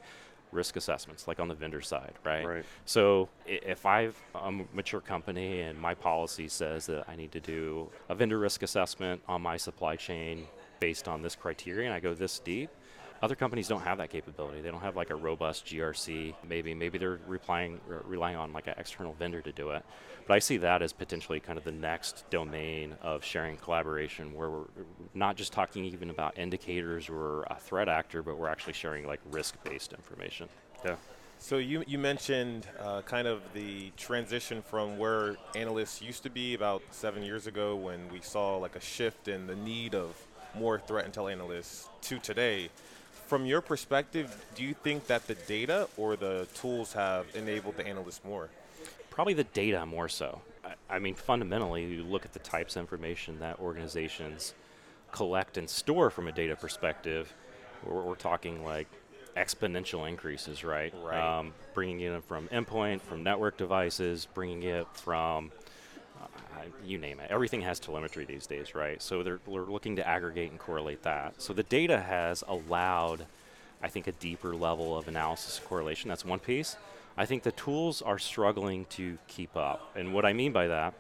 risk 0.51 0.77
assessments, 0.77 1.29
like 1.29 1.41
on 1.41 1.49
the 1.49 1.55
vendor 1.55 1.83
side, 1.83 2.15
right? 2.25 2.47
Right. 2.47 2.65
So 2.87 3.29
if 3.47 3.85
I've 3.85 4.17
I'm 4.35 4.61
a 4.61 4.65
mature 4.73 5.03
company 5.03 5.61
and 5.61 5.79
my 5.79 5.95
policy 5.95 6.49
says 6.49 6.87
that 6.87 7.05
I 7.07 7.17
need 7.17 7.33
to 7.33 7.41
do 7.41 7.91
a 8.09 8.15
vendor 8.15 8.39
risk 8.39 8.63
assessment 8.63 9.21
on 9.29 9.43
my 9.43 9.59
supply 9.59 9.97
chain 9.97 10.47
based 10.81 11.09
on 11.09 11.21
this 11.21 11.37
criteria, 11.37 11.85
and 11.87 11.95
I 11.95 12.01
go 12.01 12.15
this 12.15 12.39
deep. 12.39 12.71
Other 13.21 13.35
companies 13.35 13.67
don't 13.67 13.81
have 13.81 13.99
that 13.99 14.11
capability. 14.11 14.61
They 14.61 14.71
don't 14.71 14.81
have 14.81 14.95
like 14.95 15.11
a 15.11 15.17
robust 15.17 15.67
GRC. 15.67 16.35
Maybe 16.49 16.73
maybe 16.73 16.99
they're 16.99 17.19
relying 17.27 17.81
relying 17.87 18.37
on 18.37 18.53
like 18.53 18.69
an 18.69 18.75
external 18.77 19.13
vendor 19.15 19.41
to 19.43 19.53
do 19.53 19.71
it. 19.71 19.85
But 20.29 20.35
I 20.35 20.39
see 20.39 20.59
that 20.59 20.83
as 20.83 20.93
potentially 20.93 21.41
kind 21.41 21.59
of 21.59 21.65
the 21.65 21.73
next 21.73 22.25
domain 22.31 22.95
of 23.03 23.25
sharing 23.25 23.57
collaboration, 23.57 24.35
where 24.35 24.51
we're 24.51 24.65
not 25.15 25.37
just 25.37 25.53
talking 25.53 25.85
even 25.87 26.11
about 26.11 26.39
indicators 26.39 27.09
or 27.09 27.43
a 27.45 27.57
threat 27.59 27.89
actor, 27.89 28.23
but 28.23 28.37
we're 28.37 28.49
actually 28.49 28.75
sharing 28.75 29.07
like 29.07 29.21
risk-based 29.31 29.95
information. 29.95 30.49
Yeah. 30.85 30.97
So 31.41 31.59
you, 31.59 31.85
you 31.87 31.99
mentioned 31.99 32.67
uh, 32.81 33.03
kind 33.03 33.29
of 33.29 33.43
the 33.55 33.93
transition 33.97 34.61
from 34.61 34.99
where 34.99 35.37
analysts 35.55 36.03
used 36.03 36.25
to 36.25 36.31
be 36.31 36.55
about 36.55 36.83
seven 36.91 37.23
years 37.23 37.47
ago 37.47 37.77
when 37.77 38.09
we 38.13 38.21
saw 38.21 38.57
like 38.57 38.75
a 38.75 38.81
shift 38.81 39.29
in 39.29 39.47
the 39.47 39.55
need 39.55 39.95
of 39.95 40.15
more 40.55 40.81
threat 40.81 41.11
intel 41.11 41.31
analysts 41.31 41.89
to 42.03 42.19
today. 42.19 42.71
From 43.29 43.45
your 43.45 43.61
perspective, 43.61 44.43
do 44.55 44.63
you 44.63 44.73
think 44.73 45.07
that 45.09 45.27
the 45.27 45.35
data 45.35 45.87
or 45.99 46.17
the 46.17 46.49
tools 46.55 46.95
have 46.95 47.27
enabled 47.35 47.77
the 47.77 47.87
analysts 47.87 48.25
more? 48.25 48.49
Probably 49.11 49.35
the 49.35 49.45
data 49.45 49.85
more 49.85 50.09
so. 50.09 50.41
I, 50.65 50.97
I 50.97 50.99
mean, 50.99 51.15
fundamentally, 51.15 51.85
you 51.85 52.05
look 52.05 52.25
at 52.25 52.33
the 52.33 52.39
types 52.39 52.75
of 52.75 52.81
information 52.81 53.39
that 53.41 53.61
organizations 53.61 54.55
collect 55.13 55.59
and 55.59 55.69
store 55.69 56.09
from 56.09 56.27
a 56.27 56.33
data 56.33 56.57
perspective. 56.57 57.35
We're, 57.85 58.01
we're 58.01 58.15
talking 58.15 58.65
like 58.65 58.87
exponential 59.37 60.09
increases, 60.09 60.65
right? 60.65 60.95
Right. 61.05 61.39
Um, 61.39 61.53
bringing 61.75 62.01
it 62.01 62.13
in 62.13 62.23
from 62.23 62.49
endpoint, 62.49 63.03
from 63.03 63.23
network 63.23 63.59
devices, 63.59 64.27
bringing 64.33 64.63
it 64.63 64.87
from 64.95 65.53
you 66.85 66.99
name 66.99 67.21
it. 67.21 67.31
Everything 67.31 67.61
has 67.63 67.79
telemetry 67.79 68.25
these 68.25 68.47
days, 68.47 68.75
right? 68.75 69.01
So 69.03 69.23
they're, 69.23 69.41
we're 69.47 69.67
looking 69.67 69.97
to 69.97 70.07
aggregate 70.07 70.51
and 70.51 70.59
correlate 70.59 71.03
that. 71.03 71.41
So 71.41 71.53
the 71.53 71.63
data 71.63 72.01
has 72.01 72.45
allowed, 72.47 73.27
I 73.83 73.89
think, 73.89 74.07
a 74.07 74.13
deeper 74.13 74.55
level 74.55 74.97
of 74.97 75.09
analysis 75.09 75.59
and 75.59 75.69
correlation. 75.69 76.09
That's 76.09 76.25
one 76.25 76.39
piece. 76.39 76.77
I 77.17 77.27
think 77.27 77.43
the 77.43 77.53
tools 77.53 78.01
are 78.01 78.19
struggling 78.19 78.87
to 78.91 79.19
keep 79.27 79.57
up. 79.57 79.93
And 79.97 80.15
what 80.15 80.25
I 80.25 80.33
mean 80.33 80.53
by 80.53 80.69
that, 80.69 80.95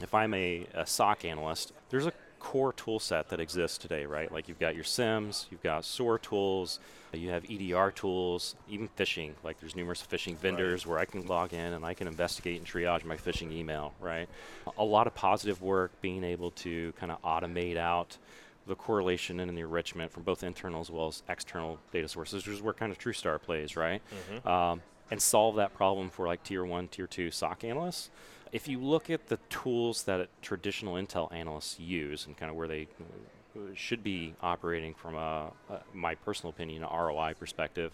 if 0.00 0.14
I'm 0.14 0.34
a, 0.34 0.66
a 0.74 0.86
SOC 0.86 1.24
analyst, 1.24 1.72
there's 1.90 2.06
a 2.06 2.12
core 2.44 2.74
tool 2.74 3.00
set 3.00 3.30
that 3.30 3.40
exists 3.40 3.78
today, 3.78 4.04
right? 4.04 4.30
Like 4.30 4.48
you've 4.48 4.58
got 4.58 4.74
your 4.74 4.84
SIEMs, 4.84 5.46
you've 5.50 5.62
got 5.62 5.82
SOAR 5.82 6.18
tools, 6.18 6.78
you 7.14 7.30
have 7.30 7.42
EDR 7.50 7.90
tools, 7.90 8.54
even 8.68 8.86
phishing. 8.98 9.32
Like 9.42 9.58
there's 9.60 9.74
numerous 9.74 10.06
phishing 10.06 10.36
vendors 10.36 10.86
where 10.86 10.98
I 10.98 11.06
can 11.06 11.26
log 11.26 11.54
in 11.54 11.72
and 11.72 11.86
I 11.86 11.94
can 11.94 12.06
investigate 12.06 12.58
and 12.58 12.66
triage 12.66 13.02
my 13.02 13.16
phishing 13.16 13.50
email, 13.50 13.94
right? 13.98 14.28
A 14.76 14.84
lot 14.84 15.06
of 15.06 15.14
positive 15.14 15.62
work 15.62 15.90
being 16.02 16.22
able 16.22 16.50
to 16.50 16.92
kind 17.00 17.10
of 17.10 17.22
automate 17.22 17.78
out 17.78 18.18
the 18.66 18.74
correlation 18.74 19.40
and 19.40 19.56
the 19.56 19.62
enrichment 19.62 20.12
from 20.12 20.22
both 20.22 20.42
internal 20.42 20.82
as 20.82 20.90
well 20.90 21.06
as 21.08 21.22
external 21.30 21.78
data 21.92 22.08
sources, 22.08 22.46
which 22.46 22.56
is 22.56 22.62
where 22.62 22.74
kind 22.74 22.92
of 22.92 22.98
TruSTAR 22.98 23.40
plays, 23.40 23.74
right? 23.74 24.02
Um, 24.46 24.82
and 25.10 25.20
solve 25.20 25.56
that 25.56 25.72
problem 25.74 26.10
for 26.10 26.26
like 26.26 26.42
tier 26.42 26.64
one, 26.64 26.88
tier 26.88 27.06
two 27.06 27.30
SOC 27.30 27.64
analysts. 27.64 28.10
If 28.54 28.68
you 28.68 28.78
look 28.78 29.10
at 29.10 29.26
the 29.26 29.38
tools 29.50 30.04
that 30.04 30.28
traditional 30.40 30.94
Intel 30.94 31.32
analysts 31.32 31.80
use 31.80 32.24
and 32.24 32.36
kind 32.36 32.50
of 32.50 32.56
where 32.56 32.68
they 32.68 32.86
uh, 33.00 33.60
should 33.74 34.04
be 34.04 34.34
operating 34.40 34.94
from 34.94 35.16
a, 35.16 35.50
a 35.68 35.80
my 35.92 36.14
personal 36.14 36.50
opinion, 36.50 36.84
a 36.84 36.86
ROI 36.86 37.34
perspective, 37.36 37.90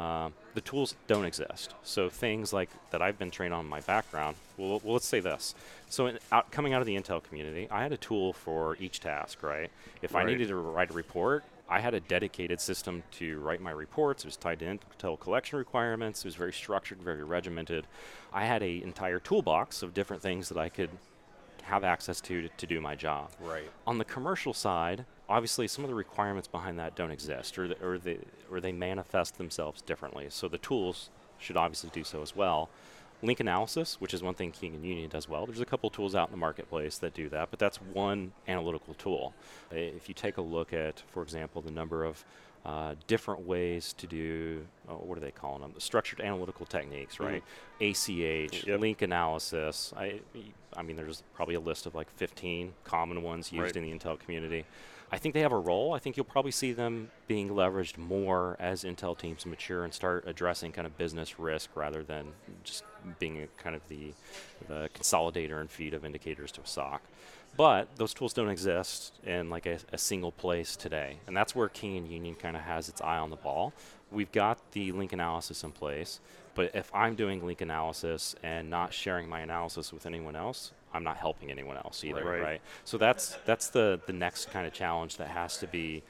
um, 0.00 0.32
the 0.54 0.62
tools 0.62 0.96
don't 1.06 1.26
exist. 1.26 1.74
So 1.84 2.10
things 2.10 2.52
like 2.52 2.70
that 2.90 3.00
I've 3.00 3.20
been 3.20 3.30
trained 3.30 3.54
on 3.54 3.66
in 3.66 3.70
my 3.70 3.82
background. 3.82 4.34
Well, 4.56 4.80
well 4.82 4.94
let's 4.94 5.06
say 5.06 5.20
this. 5.20 5.54
So 5.88 6.08
in, 6.08 6.18
out, 6.32 6.50
coming 6.50 6.74
out 6.74 6.80
of 6.80 6.88
the 6.88 6.96
Intel 6.96 7.22
community, 7.22 7.68
I 7.70 7.84
had 7.84 7.92
a 7.92 7.96
tool 7.96 8.32
for 8.32 8.76
each 8.80 8.98
task, 8.98 9.44
right? 9.44 9.70
If 10.02 10.16
I 10.16 10.24
needed 10.24 10.48
to 10.48 10.56
write 10.56 10.90
a 10.90 10.94
report, 10.94 11.44
I 11.70 11.78
had 11.78 11.94
a 11.94 12.00
dedicated 12.00 12.60
system 12.60 13.04
to 13.12 13.38
write 13.38 13.60
my 13.60 13.70
reports. 13.70 14.24
It 14.24 14.26
was 14.26 14.36
tied 14.36 14.58
to 14.58 14.66
Intel 14.66 15.18
collection 15.18 15.56
requirements. 15.56 16.20
It 16.20 16.24
was 16.26 16.34
very 16.34 16.52
structured, 16.52 17.00
very 17.00 17.22
regimented. 17.22 17.86
I 18.32 18.44
had 18.44 18.62
an 18.62 18.82
entire 18.82 19.20
toolbox 19.20 19.82
of 19.82 19.94
different 19.94 20.20
things 20.20 20.48
that 20.48 20.58
I 20.58 20.68
could 20.68 20.90
have 21.62 21.84
access 21.84 22.20
to 22.22 22.42
to, 22.42 22.48
to 22.48 22.66
do 22.66 22.80
my 22.80 22.96
job. 22.96 23.30
Right. 23.40 23.70
On 23.86 23.98
the 23.98 24.04
commercial 24.04 24.52
side, 24.52 25.04
obviously 25.28 25.68
some 25.68 25.84
of 25.84 25.88
the 25.88 25.94
requirements 25.94 26.48
behind 26.48 26.78
that 26.80 26.96
don't 26.96 27.12
exist, 27.12 27.56
or 27.56 27.68
the, 27.68 27.80
or 27.84 27.98
they 27.98 28.18
or 28.50 28.60
they 28.60 28.72
manifest 28.72 29.38
themselves 29.38 29.80
differently. 29.80 30.26
So 30.28 30.48
the 30.48 30.58
tools 30.58 31.10
should 31.38 31.56
obviously 31.56 31.90
do 31.92 32.02
so 32.02 32.20
as 32.20 32.34
well. 32.34 32.68
Link 33.22 33.40
analysis, 33.40 34.00
which 34.00 34.14
is 34.14 34.22
one 34.22 34.34
thing 34.34 34.50
King 34.50 34.74
and 34.74 34.84
Union 34.84 35.10
does 35.10 35.28
well. 35.28 35.44
There's 35.44 35.60
a 35.60 35.66
couple 35.66 35.90
tools 35.90 36.14
out 36.14 36.28
in 36.28 36.32
the 36.32 36.38
marketplace 36.38 36.96
that 36.98 37.12
do 37.12 37.28
that, 37.28 37.50
but 37.50 37.58
that's 37.58 37.76
one 37.92 38.32
analytical 38.48 38.94
tool. 38.94 39.34
Uh, 39.70 39.76
If 39.76 40.08
you 40.08 40.14
take 40.14 40.38
a 40.38 40.42
look 40.42 40.72
at, 40.72 41.02
for 41.12 41.22
example, 41.22 41.60
the 41.60 41.70
number 41.70 42.04
of 42.04 42.24
uh, 42.64 42.94
different 43.06 43.46
ways 43.46 43.92
to 43.94 44.06
do, 44.06 44.66
oh, 44.88 44.94
what 44.94 45.16
are 45.18 45.20
they 45.20 45.30
calling 45.30 45.60
them? 45.62 45.72
The 45.74 45.80
structured 45.80 46.20
analytical 46.20 46.64
techniques, 46.66 47.18
right? 47.20 47.42
ACH, 47.80 48.08
Yep. 48.66 48.80
link 48.80 49.02
analysis. 49.02 49.92
I, 49.96 50.20
I 50.76 50.82
mean, 50.82 50.96
there's 50.96 51.22
probably 51.34 51.54
a 51.56 51.60
list 51.60 51.84
of 51.86 51.94
like 51.94 52.10
15 52.16 52.72
common 52.84 53.22
ones 53.22 53.52
used 53.52 53.62
Right. 53.62 53.76
in 53.76 53.90
the 53.90 53.98
Intel 53.98 54.18
community. 54.18 54.64
I 55.12 55.18
think 55.18 55.34
they 55.34 55.40
have 55.40 55.52
a 55.52 55.58
role. 55.58 55.92
I 55.92 55.98
think 55.98 56.16
you'll 56.16 56.24
probably 56.24 56.52
see 56.52 56.72
them 56.72 57.10
being 57.26 57.48
leveraged 57.48 57.98
more 57.98 58.56
as 58.60 58.84
Intel 58.84 59.18
teams 59.18 59.44
mature 59.44 59.82
and 59.82 59.92
start 59.92 60.24
addressing 60.26 60.70
kind 60.70 60.86
of 60.86 60.96
business 60.96 61.38
risk 61.38 61.70
rather 61.74 62.04
than 62.04 62.28
just 62.62 62.84
being 63.18 63.48
kind 63.56 63.74
of 63.74 63.82
the, 63.88 64.14
the 64.68 64.88
consolidator 64.94 65.60
and 65.60 65.68
feed 65.68 65.94
of 65.94 66.04
indicators 66.04 66.52
to 66.52 66.60
a 66.60 66.66
SOC. 66.66 67.02
But 67.56 67.96
those 67.96 68.14
tools 68.14 68.32
don't 68.32 68.48
exist 68.48 69.12
in 69.24 69.50
like 69.50 69.66
a, 69.66 69.78
a 69.92 69.98
single 69.98 70.30
place 70.30 70.76
today, 70.76 71.16
and 71.26 71.36
that's 71.36 71.56
where 71.56 71.68
King 71.68 71.96
and 71.96 72.08
Union 72.08 72.36
kind 72.36 72.56
of 72.56 72.62
has 72.62 72.88
its 72.88 73.00
eye 73.00 73.18
on 73.18 73.30
the 73.30 73.36
ball. 73.36 73.72
We've 74.12 74.30
got 74.30 74.58
the 74.72 74.92
link 74.92 75.12
analysis 75.12 75.64
in 75.64 75.72
place, 75.72 76.20
but 76.54 76.70
if 76.74 76.94
I'm 76.94 77.16
doing 77.16 77.44
link 77.44 77.60
analysis 77.60 78.36
and 78.44 78.70
not 78.70 78.92
sharing 78.92 79.28
my 79.28 79.40
analysis 79.40 79.92
with 79.92 80.06
anyone 80.06 80.36
else, 80.36 80.70
I'm 80.92 81.04
not 81.04 81.16
helping 81.16 81.50
anyone 81.50 81.76
else 81.76 82.02
either, 82.04 82.24
Right. 82.24 82.42
right? 82.42 82.60
So 82.84 82.98
that's 82.98 83.36
that's 83.46 83.68
the 83.68 84.00
the 84.06 84.12
next 84.12 84.50
kind 84.50 84.66
of 84.66 84.72
challenge 84.72 85.16
that 85.18 85.28
has 85.28 85.56
to 85.58 85.66
be 85.66 86.02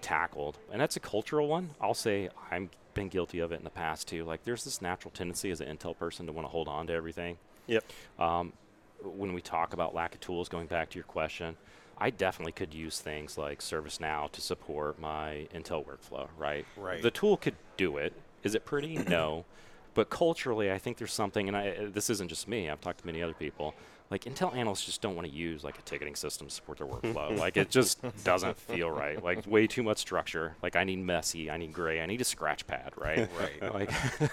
tackled, 0.00 0.58
and 0.72 0.80
that's 0.80 0.96
a 0.96 1.00
cultural 1.00 1.48
one. 1.48 1.70
I'll 1.80 1.94
say 1.94 2.28
I'm 2.50 2.70
been 2.94 3.08
guilty 3.08 3.38
of 3.38 3.52
it 3.52 3.56
in 3.56 3.64
the 3.64 3.70
past 3.70 4.08
too. 4.08 4.24
Like 4.24 4.44
there's 4.44 4.64
this 4.64 4.82
natural 4.82 5.10
tendency 5.12 5.50
as 5.50 5.60
an 5.60 5.76
Intel 5.76 5.96
person 5.96 6.26
to 6.26 6.32
want 6.32 6.46
to 6.46 6.50
hold 6.50 6.66
on 6.68 6.86
to 6.88 6.92
everything. 6.92 7.36
Yep. 7.66 7.84
Um, 8.18 8.52
when 9.04 9.32
we 9.32 9.40
talk 9.40 9.72
about 9.72 9.94
lack 9.94 10.14
of 10.14 10.20
tools, 10.20 10.48
going 10.48 10.66
back 10.66 10.90
to 10.90 10.94
your 10.96 11.04
question, 11.04 11.56
I 11.98 12.10
definitely 12.10 12.52
could 12.52 12.74
use 12.74 12.98
things 13.00 13.38
like 13.38 13.60
ServiceNow 13.60 14.32
to 14.32 14.40
support 14.40 14.98
my 14.98 15.46
Intel 15.54 15.84
workflow, 15.86 16.26
right? 16.36 16.66
Right. 16.76 17.00
The 17.00 17.10
tool 17.12 17.36
could 17.36 17.54
do 17.76 17.98
it. 17.98 18.12
Is 18.42 18.54
it 18.56 18.64
pretty? 18.64 18.98
no. 18.98 19.44
But 19.94 20.10
culturally, 20.10 20.70
I 20.70 20.78
think 20.78 20.96
there's 20.98 21.12
something, 21.12 21.48
and 21.48 21.56
I, 21.56 21.86
this 21.86 22.08
isn't 22.08 22.28
just 22.28 22.46
me. 22.46 22.70
I've 22.70 22.80
talked 22.80 23.00
to 23.00 23.06
many 23.06 23.20
other 23.20 23.32
people. 23.34 23.74
Like 24.10 24.24
Intel 24.24 24.54
analysts 24.56 24.84
just 24.86 25.02
don't 25.02 25.14
want 25.16 25.28
to 25.28 25.34
use 25.34 25.62
like 25.64 25.78
a 25.78 25.82
ticketing 25.82 26.14
system 26.16 26.46
to 26.46 26.52
support 26.54 26.78
their 26.78 26.86
workflow. 26.86 27.36
like 27.38 27.56
it 27.58 27.68
just 27.70 28.00
doesn't 28.24 28.56
feel 28.56 28.90
right. 28.90 29.22
Like 29.22 29.46
way 29.46 29.66
too 29.66 29.82
much 29.82 29.98
structure. 29.98 30.56
Like 30.62 30.76
I 30.76 30.84
need 30.84 30.98
messy. 31.00 31.50
I 31.50 31.58
need 31.58 31.72
gray. 31.74 32.00
I 32.00 32.06
need 32.06 32.20
a 32.20 32.24
scratch 32.24 32.66
pad. 32.66 32.92
Right. 32.96 33.28
Right. 33.38 33.72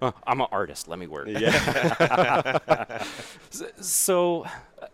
like 0.00 0.14
I'm 0.26 0.40
an 0.40 0.46
artist. 0.52 0.88
Let 0.88 0.98
me 0.98 1.06
work. 1.06 1.26
Yeah. 1.28 2.98
S- 3.50 3.62
So, 3.80 4.44
uh, 4.80 4.86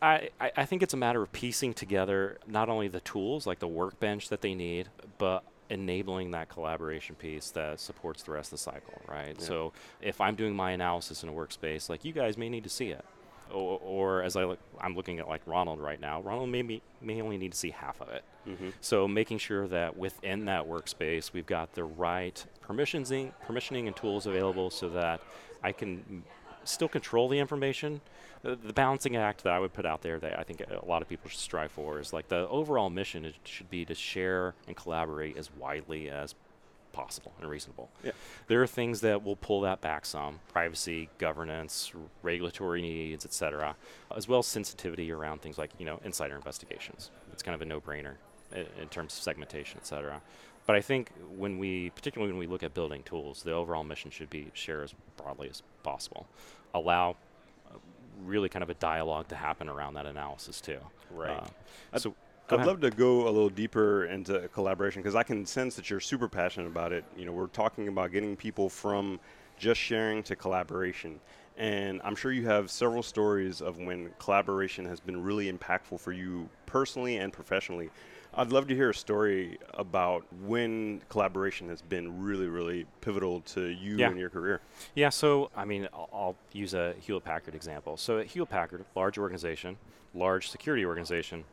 I 0.00 0.30
I 0.40 0.64
think 0.64 0.82
it's 0.82 0.94
a 0.94 0.96
matter 0.96 1.22
of 1.22 1.30
piecing 1.32 1.74
together 1.74 2.38
not 2.46 2.68
only 2.68 2.88
the 2.88 3.00
tools, 3.00 3.46
like 3.46 3.58
the 3.60 3.68
workbench 3.68 4.30
that 4.30 4.40
they 4.40 4.54
need, 4.54 4.88
but 5.18 5.44
enabling 5.70 6.30
that 6.32 6.48
collaboration 6.48 7.14
piece 7.14 7.50
that 7.50 7.80
supports 7.80 8.22
the 8.22 8.32
rest 8.32 8.48
of 8.52 8.58
the 8.58 8.62
cycle, 8.62 9.00
right? 9.08 9.36
Yeah. 9.38 9.44
So, 9.46 9.72
if 10.00 10.20
I'm 10.20 10.34
doing 10.34 10.54
my 10.54 10.72
analysis 10.72 11.22
in 11.22 11.28
a 11.28 11.32
workspace, 11.32 11.88
like 11.88 12.04
you 12.04 12.12
guys 12.12 12.36
may 12.36 12.48
need 12.48 12.64
to 12.64 12.70
see 12.70 12.88
it. 12.90 13.04
Or, 13.50 13.78
or 13.82 14.22
as 14.22 14.34
I 14.34 14.44
look, 14.44 14.58
I'm 14.80 14.96
looking 14.96 15.18
at 15.18 15.28
like 15.28 15.42
Ronald 15.46 15.78
right 15.78 16.00
now. 16.00 16.22
Ronald 16.22 16.48
may, 16.48 16.62
be, 16.62 16.80
may 17.02 17.20
only 17.20 17.36
need 17.36 17.52
to 17.52 17.58
see 17.58 17.70
half 17.70 18.00
of 18.00 18.08
it. 18.08 18.24
hmm 18.46 18.70
So 18.80 19.06
making 19.06 19.38
sure 19.38 19.68
that 19.68 19.96
within 19.96 20.46
that 20.46 20.66
workspace 20.66 21.34
we've 21.34 21.44
got 21.44 21.74
the 21.74 21.84
right 21.84 22.42
permissioning, 22.66 23.32
permissioning 23.46 23.86
and 23.88 23.94
tools 23.94 24.26
available 24.26 24.70
so 24.70 24.88
that 24.90 25.20
I 25.62 25.72
can 25.72 26.22
still 26.64 26.88
control 26.88 27.28
the 27.28 27.38
information. 27.38 28.00
The, 28.42 28.56
the 28.56 28.72
balancing 28.72 29.16
act 29.16 29.44
that 29.44 29.52
I 29.52 29.58
would 29.60 29.72
put 29.72 29.86
out 29.86 30.02
there 30.02 30.18
that 30.18 30.38
I 30.38 30.42
think 30.42 30.60
a 30.60 30.84
lot 30.84 31.00
of 31.00 31.08
people 31.08 31.30
should 31.30 31.40
strive 31.40 31.70
for 31.70 32.00
is 32.00 32.12
like 32.12 32.28
the 32.28 32.48
overall 32.48 32.90
mission 32.90 33.24
is, 33.24 33.34
should 33.44 33.70
be 33.70 33.84
to 33.84 33.94
share 33.94 34.54
and 34.66 34.76
collaborate 34.76 35.36
as 35.36 35.50
widely 35.56 36.10
as 36.10 36.34
possible 36.92 37.32
and 37.40 37.48
reasonable. 37.48 37.90
Yeah. 38.04 38.12
There 38.48 38.62
are 38.62 38.66
things 38.66 39.00
that 39.00 39.24
will 39.24 39.36
pull 39.36 39.62
that 39.62 39.80
back 39.80 40.04
some 40.06 40.40
privacy, 40.52 41.08
governance, 41.18 41.92
r- 41.94 42.00
regulatory 42.22 42.82
needs, 42.82 43.24
etc., 43.24 43.76
as 44.14 44.28
well 44.28 44.40
as 44.40 44.46
sensitivity 44.46 45.10
around 45.10 45.40
things 45.40 45.58
like 45.58 45.70
you 45.78 45.86
know 45.86 46.00
insider 46.04 46.36
investigations. 46.36 47.10
It's 47.32 47.42
kind 47.42 47.54
of 47.54 47.62
a 47.62 47.64
no-brainer 47.64 48.14
in, 48.54 48.66
in 48.80 48.88
terms 48.88 49.14
of 49.16 49.22
segmentation, 49.22 49.78
etc. 49.78 50.20
But 50.66 50.76
I 50.76 50.80
think 50.80 51.10
when 51.36 51.58
we, 51.58 51.90
particularly 51.90 52.32
when 52.32 52.38
we 52.38 52.46
look 52.46 52.62
at 52.62 52.72
building 52.72 53.02
tools, 53.02 53.42
the 53.42 53.52
overall 53.52 53.82
mission 53.82 54.10
should 54.10 54.30
be 54.30 54.50
share 54.54 54.82
as 54.82 54.94
broadly 55.16 55.48
as 55.48 55.62
possible. 55.82 56.28
Allow 56.74 57.16
really 58.26 58.48
kind 58.48 58.62
of 58.62 58.70
a 58.70 58.74
dialogue 58.74 59.28
to 59.28 59.36
happen 59.36 59.68
around 59.68 59.94
that 59.94 60.06
analysis 60.06 60.60
too. 60.60 60.78
Right. 61.10 61.42
Uh, 61.92 61.98
so 61.98 62.14
I'd 62.48 62.56
ahead. 62.56 62.66
love 62.66 62.80
to 62.80 62.90
go 62.90 63.22
a 63.22 63.30
little 63.30 63.48
deeper 63.48 64.06
into 64.06 64.48
collaboration 64.48 65.02
because 65.02 65.14
I 65.14 65.22
can 65.22 65.46
sense 65.46 65.74
that 65.76 65.88
you're 65.90 66.00
super 66.00 66.28
passionate 66.28 66.66
about 66.66 66.92
it. 66.92 67.04
You 67.16 67.24
know, 67.24 67.32
we're 67.32 67.46
talking 67.46 67.88
about 67.88 68.12
getting 68.12 68.36
people 68.36 68.68
from 68.68 69.20
just 69.58 69.80
sharing 69.80 70.22
to 70.24 70.36
collaboration. 70.36 71.20
And 71.56 72.00
I'm 72.02 72.16
sure 72.16 72.32
you 72.32 72.46
have 72.46 72.70
several 72.70 73.02
stories 73.02 73.60
of 73.60 73.78
when 73.78 74.10
collaboration 74.18 74.84
has 74.86 75.00
been 75.00 75.22
really 75.22 75.52
impactful 75.52 76.00
for 76.00 76.12
you 76.12 76.48
personally 76.76 77.18
and 77.18 77.32
professionally. 77.32 77.90
I'd 78.34 78.50
love 78.50 78.66
to 78.68 78.74
hear 78.74 78.88
a 78.88 78.94
story 78.94 79.58
about 79.74 80.24
when 80.46 81.02
collaboration 81.10 81.68
has 81.68 81.82
been 81.82 82.22
really, 82.22 82.46
really 82.46 82.86
pivotal 83.02 83.42
to 83.54 83.66
you 83.66 83.96
Yeah. 83.98 84.08
and 84.08 84.18
your 84.18 84.30
career. 84.30 84.62
Yeah, 84.94 85.10
so 85.10 85.50
I 85.54 85.66
mean, 85.66 85.86
I'll, 85.92 86.08
I'll 86.12 86.36
use 86.52 86.72
a 86.72 86.94
Hewlett 87.00 87.24
Packard 87.24 87.54
example. 87.54 87.98
So 87.98 88.18
at 88.20 88.26
Hewlett 88.28 88.48
Packard, 88.48 88.86
large 88.96 89.18
organization, 89.18 89.76
large 90.14 90.48
security 90.48 90.86
organization. 90.86 91.44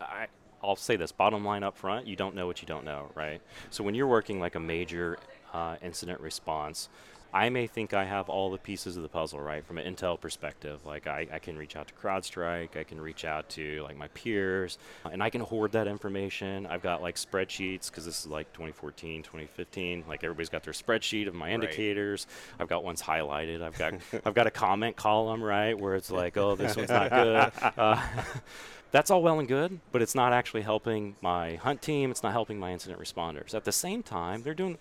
I, 0.00 0.26
I'll 0.60 0.74
say 0.76 0.96
this: 0.96 1.12
bottom 1.12 1.44
line 1.44 1.62
up 1.62 1.76
front, 1.76 2.06
you 2.08 2.16
don't 2.16 2.34
know 2.34 2.48
what 2.48 2.60
you 2.62 2.66
don't 2.66 2.84
know, 2.84 3.10
right? 3.14 3.40
So 3.70 3.84
when 3.84 3.94
you're 3.94 4.08
working 4.08 4.40
like 4.40 4.56
a 4.56 4.60
major 4.60 5.18
uh, 5.52 5.76
incident 5.82 6.20
response, 6.20 6.88
I 7.32 7.48
may 7.48 7.66
think 7.66 7.94
I 7.94 8.04
have 8.04 8.28
all 8.28 8.50
the 8.50 8.58
pieces 8.58 8.96
of 8.96 9.02
the 9.02 9.08
puzzle, 9.08 9.40
right? 9.40 9.64
From 9.64 9.78
an 9.78 9.94
intel 9.94 10.20
perspective, 10.20 10.80
like 10.84 11.06
I, 11.06 11.26
I 11.32 11.38
can 11.38 11.56
reach 11.56 11.76
out 11.76 11.88
to 11.88 11.94
CrowdStrike, 11.94 12.76
I 12.76 12.84
can 12.84 13.00
reach 13.00 13.24
out 13.24 13.48
to 13.50 13.82
like 13.82 13.96
my 13.96 14.08
peers, 14.08 14.78
and 15.10 15.22
I 15.22 15.30
can 15.30 15.40
hoard 15.40 15.72
that 15.72 15.86
information. 15.86 16.66
I've 16.66 16.82
got 16.82 17.02
like 17.02 17.16
spreadsheets 17.16 17.90
because 17.90 18.04
this 18.04 18.20
is 18.20 18.26
like 18.26 18.52
2014, 18.52 19.22
2015. 19.22 20.04
Like 20.08 20.24
everybody's 20.24 20.48
got 20.48 20.64
their 20.64 20.72
spreadsheet 20.72 21.28
of 21.28 21.34
my 21.34 21.50
indicators. 21.50 22.26
I've 22.58 22.68
got 22.68 22.84
ones 22.84 23.02
highlighted. 23.02 23.62
I've 23.62 23.78
got 23.78 23.94
I've 24.24 24.34
got 24.34 24.46
a 24.46 24.50
comment 24.50 24.96
column, 24.96 25.42
right, 25.42 25.78
where 25.78 25.94
it's 25.94 26.10
like, 26.10 26.36
oh, 26.36 26.56
this 26.56 26.76
one's 26.76 26.90
not 26.90 27.10
good. 27.10 27.52
Uh, 27.76 28.00
that's 28.90 29.10
all 29.10 29.22
well 29.22 29.38
and 29.38 29.46
good, 29.48 29.80
but 29.92 30.02
it's 30.02 30.14
not 30.14 30.32
actually 30.32 30.62
helping 30.62 31.16
my 31.20 31.56
hunt 31.56 31.80
team. 31.82 32.10
It's 32.10 32.22
not 32.22 32.32
helping 32.32 32.58
my 32.58 32.72
incident 32.72 33.00
responders. 33.00 33.54
At 33.54 33.64
the 33.64 33.72
same 33.72 34.02
time, 34.02 34.42
they're 34.42 34.54
doing, 34.54 34.78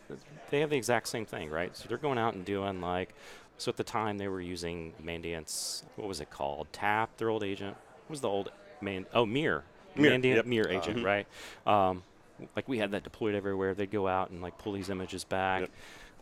they 0.49 0.59
have 0.61 0.69
the 0.69 0.77
exact 0.77 1.07
same 1.07 1.25
thing, 1.25 1.49
right? 1.49 1.75
So 1.75 1.85
they're 1.87 1.97
going 1.97 2.17
out 2.17 2.33
and 2.33 2.43
doing 2.45 2.81
like, 2.81 3.13
so 3.57 3.69
at 3.69 3.77
the 3.77 3.83
time 3.83 4.17
they 4.17 4.27
were 4.27 4.41
using 4.41 4.93
Mandiant's, 5.03 5.83
what 5.95 6.07
was 6.07 6.21
it 6.21 6.29
called? 6.29 6.67
TAP, 6.71 7.17
their 7.17 7.29
old 7.29 7.43
agent. 7.43 7.75
What 8.07 8.11
was 8.11 8.21
the 8.21 8.29
old 8.29 8.51
man? 8.81 9.05
Oh, 9.13 9.25
Mir. 9.25 9.63
Mir, 9.95 10.11
Mandiant 10.11 10.35
yep. 10.37 10.45
Mir 10.45 10.67
agent, 10.69 10.97
Mhm. 10.99 11.03
right? 11.05 11.27
Um, 11.67 12.03
like 12.55 12.67
we 12.69 12.77
had 12.77 12.91
that 12.91 13.03
deployed 13.03 13.35
everywhere. 13.35 13.73
They'd 13.73 13.91
go 13.91 14.07
out 14.07 14.29
and 14.29 14.41
like 14.41 14.57
pull 14.57 14.73
these 14.73 14.89
images 14.89 15.23
back. 15.23 15.61
Yep. 15.61 15.71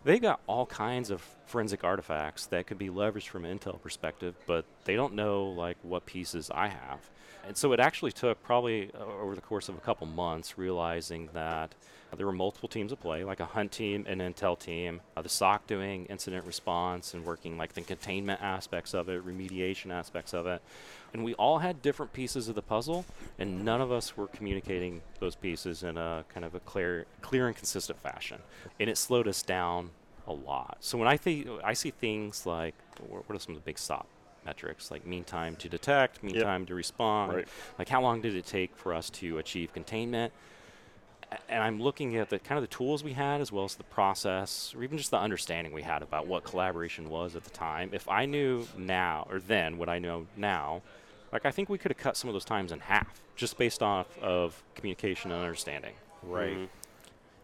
They 0.04 0.20
got 0.20 0.40
all 0.48 0.66
kinds 0.66 1.10
of 1.12 1.22
forensic 1.46 1.84
artifacts 1.84 2.46
that 2.48 2.66
could 2.66 2.78
be 2.78 2.90
leveraged 2.90 3.28
from 3.28 3.46
an 3.46 3.58
intel 3.60 3.80
perspective, 3.82 4.36
but 4.46 4.66
they 4.86 4.96
don't 4.96 5.14
know 5.14 5.46
like 5.46 5.78
what 5.84 6.06
pieces 6.06 6.50
I 6.54 6.68
have. 6.70 7.10
And 7.48 7.56
so 7.56 7.72
it 7.72 7.80
actually 7.80 8.12
took 8.12 8.44
probably 8.44 8.92
uh, 8.94 9.22
over 9.24 9.34
the 9.34 9.42
course 9.42 9.70
of 9.70 9.78
a 9.78 9.80
couple 9.80 10.06
months 10.06 10.58
realizing 10.58 11.30
that 11.34 11.74
there 12.16 12.26
were 12.26 12.34
multiple 12.34 12.68
teams 12.68 12.92
at 12.92 13.00
play, 13.00 13.24
like 13.24 13.40
a 13.40 13.46
hunt 13.46 13.72
team, 13.72 14.06
an 14.08 14.20
intel 14.20 14.60
team, 14.60 15.02
uh, 15.16 15.22
the 15.22 15.30
SOC 15.30 15.66
doing 15.66 16.06
incident 16.06 16.46
response 16.46 17.14
and 17.14 17.26
working 17.26 17.58
like 17.58 17.74
the 17.74 17.82
containment 17.82 18.42
aspects 18.42 18.94
of 18.94 19.08
it, 19.10 19.26
remediation 19.26 19.92
aspects 19.92 20.34
of 20.34 20.46
it. 20.46 20.62
And 21.14 21.24
we 21.24 21.34
all 21.36 21.60
had 21.60 21.82
different 21.82 22.12
pieces 22.14 22.50
of 22.50 22.56
the 22.56 22.62
puzzle, 22.62 23.06
and 23.40 23.64
none 23.64 23.82
of 23.82 23.92
us 23.92 24.18
were 24.18 24.28
communicating 24.28 25.02
those 25.20 25.36
pieces 25.36 25.84
in 25.84 25.98
a 25.98 26.26
kind 26.34 26.46
of 26.46 26.54
a 26.54 26.60
clear, 26.62 27.06
clear 27.22 27.48
and 27.48 27.56
consistent 27.56 28.00
fashion. 28.00 28.40
And 28.80 28.90
it 28.90 28.98
slowed 28.98 29.28
us 29.28 29.42
down 29.42 29.92
a 30.28 30.34
lot. 30.34 30.78
So 30.82 30.98
when 30.98 31.08
I 31.08 31.16
think 31.16 31.48
I 31.64 31.74
see 31.74 31.92
things 31.92 32.46
like 32.46 32.76
what 33.08 33.24
are 33.30 33.40
some 33.40 33.56
of 33.56 33.62
the 33.62 33.66
big 33.66 33.80
SOC 33.80 34.06
metrics 34.48 34.90
like 34.90 35.06
mean 35.06 35.24
time 35.26 35.56
to 35.58 35.68
detect, 35.70 36.24
mean 36.24 36.36
Yep. 36.36 36.44
time 36.44 36.66
to 36.66 36.74
respond, 36.76 37.34
Right. 37.34 37.48
like 37.78 37.90
how 37.90 38.02
long 38.02 38.22
did 38.22 38.36
it 38.36 38.46
take 38.46 38.76
for 38.76 38.94
us 38.94 39.10
to 39.12 39.38
achieve 39.38 39.74
containment? 39.74 40.34
And 41.50 41.62
I'm 41.62 41.82
looking 41.82 42.16
at 42.16 42.30
the 42.30 42.40
kind 42.40 42.58
of 42.58 42.64
the 42.64 42.74
tools 42.74 43.04
we 43.04 43.12
had 43.12 43.42
as 43.42 43.52
well 43.52 43.66
as 43.66 43.76
the 43.76 43.84
process 43.84 44.74
or 44.74 44.84
even 44.84 44.98
just 44.98 45.12
the 45.12 45.20
understanding 45.20 45.74
we 45.74 45.82
had 45.82 46.02
about 46.02 46.26
what 46.26 46.46
collaboration 46.46 47.10
was 47.10 47.36
at 47.36 47.44
the 47.44 47.50
time. 47.50 47.90
If 47.92 48.08
I 48.08 48.26
knew 48.26 48.66
now 48.78 49.28
or 49.30 49.40
then 49.40 49.78
what 49.78 49.90
I 49.90 50.00
know 50.00 50.28
now, 50.38 50.82
like 51.34 51.46
I 51.46 51.52
think 51.52 51.68
we 51.68 51.78
could 51.78 51.92
have 51.92 51.98
cut 51.98 52.16
some 52.16 52.30
of 52.30 52.34
those 52.34 52.46
times 52.46 52.72
in 52.72 52.80
half 52.80 53.20
just 53.36 53.58
based 53.58 53.84
off 53.84 54.18
of 54.20 54.64
communication 54.76 55.32
and 55.32 55.42
understanding. 55.44 55.96
Right. 56.24 56.56
Mhm. 56.58 56.70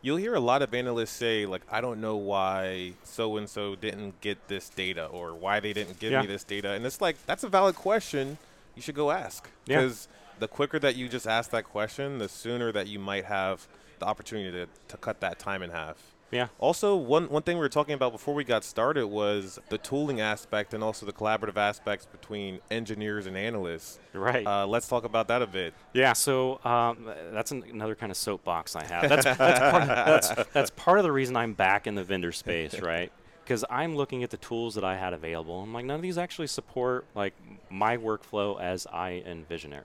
You'll 0.03 0.17
hear 0.17 0.35
a 0.35 0.39
lot 0.39 0.61
of 0.61 0.73
analysts 0.73 1.11
say, 1.11 1.45
like, 1.45 1.61
I 1.71 1.79
don't 1.81 2.01
know 2.01 2.17
why 2.17 2.93
so 3.03 3.37
and 3.37 3.47
so 3.49 3.73
didn't 3.75 4.19
get 4.21 4.49
this 4.49 4.67
data 4.69 5.05
or 5.07 5.33
why 5.33 5.59
they 5.61 5.71
didn't 5.73 5.97
give 5.97 6.11
Yeah. 6.11 6.21
me 6.21 6.27
this 6.27 6.43
data. 6.43 6.71
And 6.71 6.85
it's 6.85 6.99
like, 7.01 7.15
that's 7.25 7.43
a 7.43 7.49
valid 7.49 7.75
question. 7.75 8.37
You 8.75 8.81
should 8.81 8.95
go 8.95 9.11
ask. 9.11 9.49
Yeah. 9.65 9.77
Because 9.79 10.09
the 10.39 10.49
quicker 10.49 10.77
that 10.79 10.97
you 10.97 11.07
just 11.07 11.25
ask 11.25 11.51
that 11.51 11.63
question, 11.63 12.17
the 12.17 12.27
sooner 12.27 12.71
that 12.73 12.87
you 12.87 12.99
might 12.99 13.23
have 13.25 13.65
the 13.99 14.05
opportunity 14.05 14.51
to, 14.51 14.67
to 14.89 14.97
cut 14.97 15.21
that 15.21 15.39
time 15.39 15.63
in 15.63 15.69
half. 15.69 15.95
Yeah. 16.33 16.47
Also, 16.59 16.95
one, 16.95 17.29
one 17.29 17.43
thing 17.43 17.57
we 17.57 17.61
were 17.61 17.69
talking 17.69 17.93
about 17.93 18.11
before 18.11 18.33
we 18.33 18.43
got 18.43 18.63
started 18.63 19.07
was 19.07 19.59
the 19.69 19.77
tooling 19.77 20.19
aspect 20.21 20.73
and 20.73 20.83
also 20.83 21.05
the 21.05 21.13
collaborative 21.13 21.57
aspects 21.57 22.05
between 22.05 22.59
engineers 22.71 23.25
and 23.25 23.37
analysts. 23.37 23.99
Right. 24.13 24.45
Uh, 24.45 24.65
let's 24.65 24.87
talk 24.87 25.03
about 25.03 25.27
that 25.27 25.41
a 25.41 25.47
bit. 25.47 25.73
Yeah, 25.93 26.13
so 26.13 26.59
um, 26.65 27.09
that's 27.31 27.51
an, 27.51 27.63
another 27.71 27.95
kind 27.95 28.11
of 28.11 28.17
soapbox 28.17 28.75
I 28.75 28.83
have. 28.85 29.09
That's, 29.09 29.25
that's, 29.25 29.59
part, 29.59 29.87
that's, 29.87 30.33
that's 30.53 30.69
part 30.71 30.97
of 30.97 31.03
the 31.03 31.11
reason 31.11 31.35
I'm 31.35 31.53
back 31.53 31.87
in 31.87 31.95
the 31.95 32.03
vendor 32.03 32.31
space, 32.31 32.79
right? 32.79 33.11
Because 33.43 33.65
I'm 33.69 33.97
looking 33.97 34.23
at 34.23 34.29
the 34.29 34.37
tools 34.37 34.75
that 34.75 34.85
I 34.85 34.95
had 34.95 35.11
available. 35.11 35.61
I'm 35.61 35.73
like, 35.73 35.83
none 35.83 35.97
of 35.97 36.01
these 36.01 36.17
actually 36.17 36.47
support 36.47 37.03
like 37.13 37.33
my 37.69 37.97
workflow 37.97 38.57
as 38.57 38.87
I 38.87 39.21
envision 39.25 39.73
it. 39.73 39.83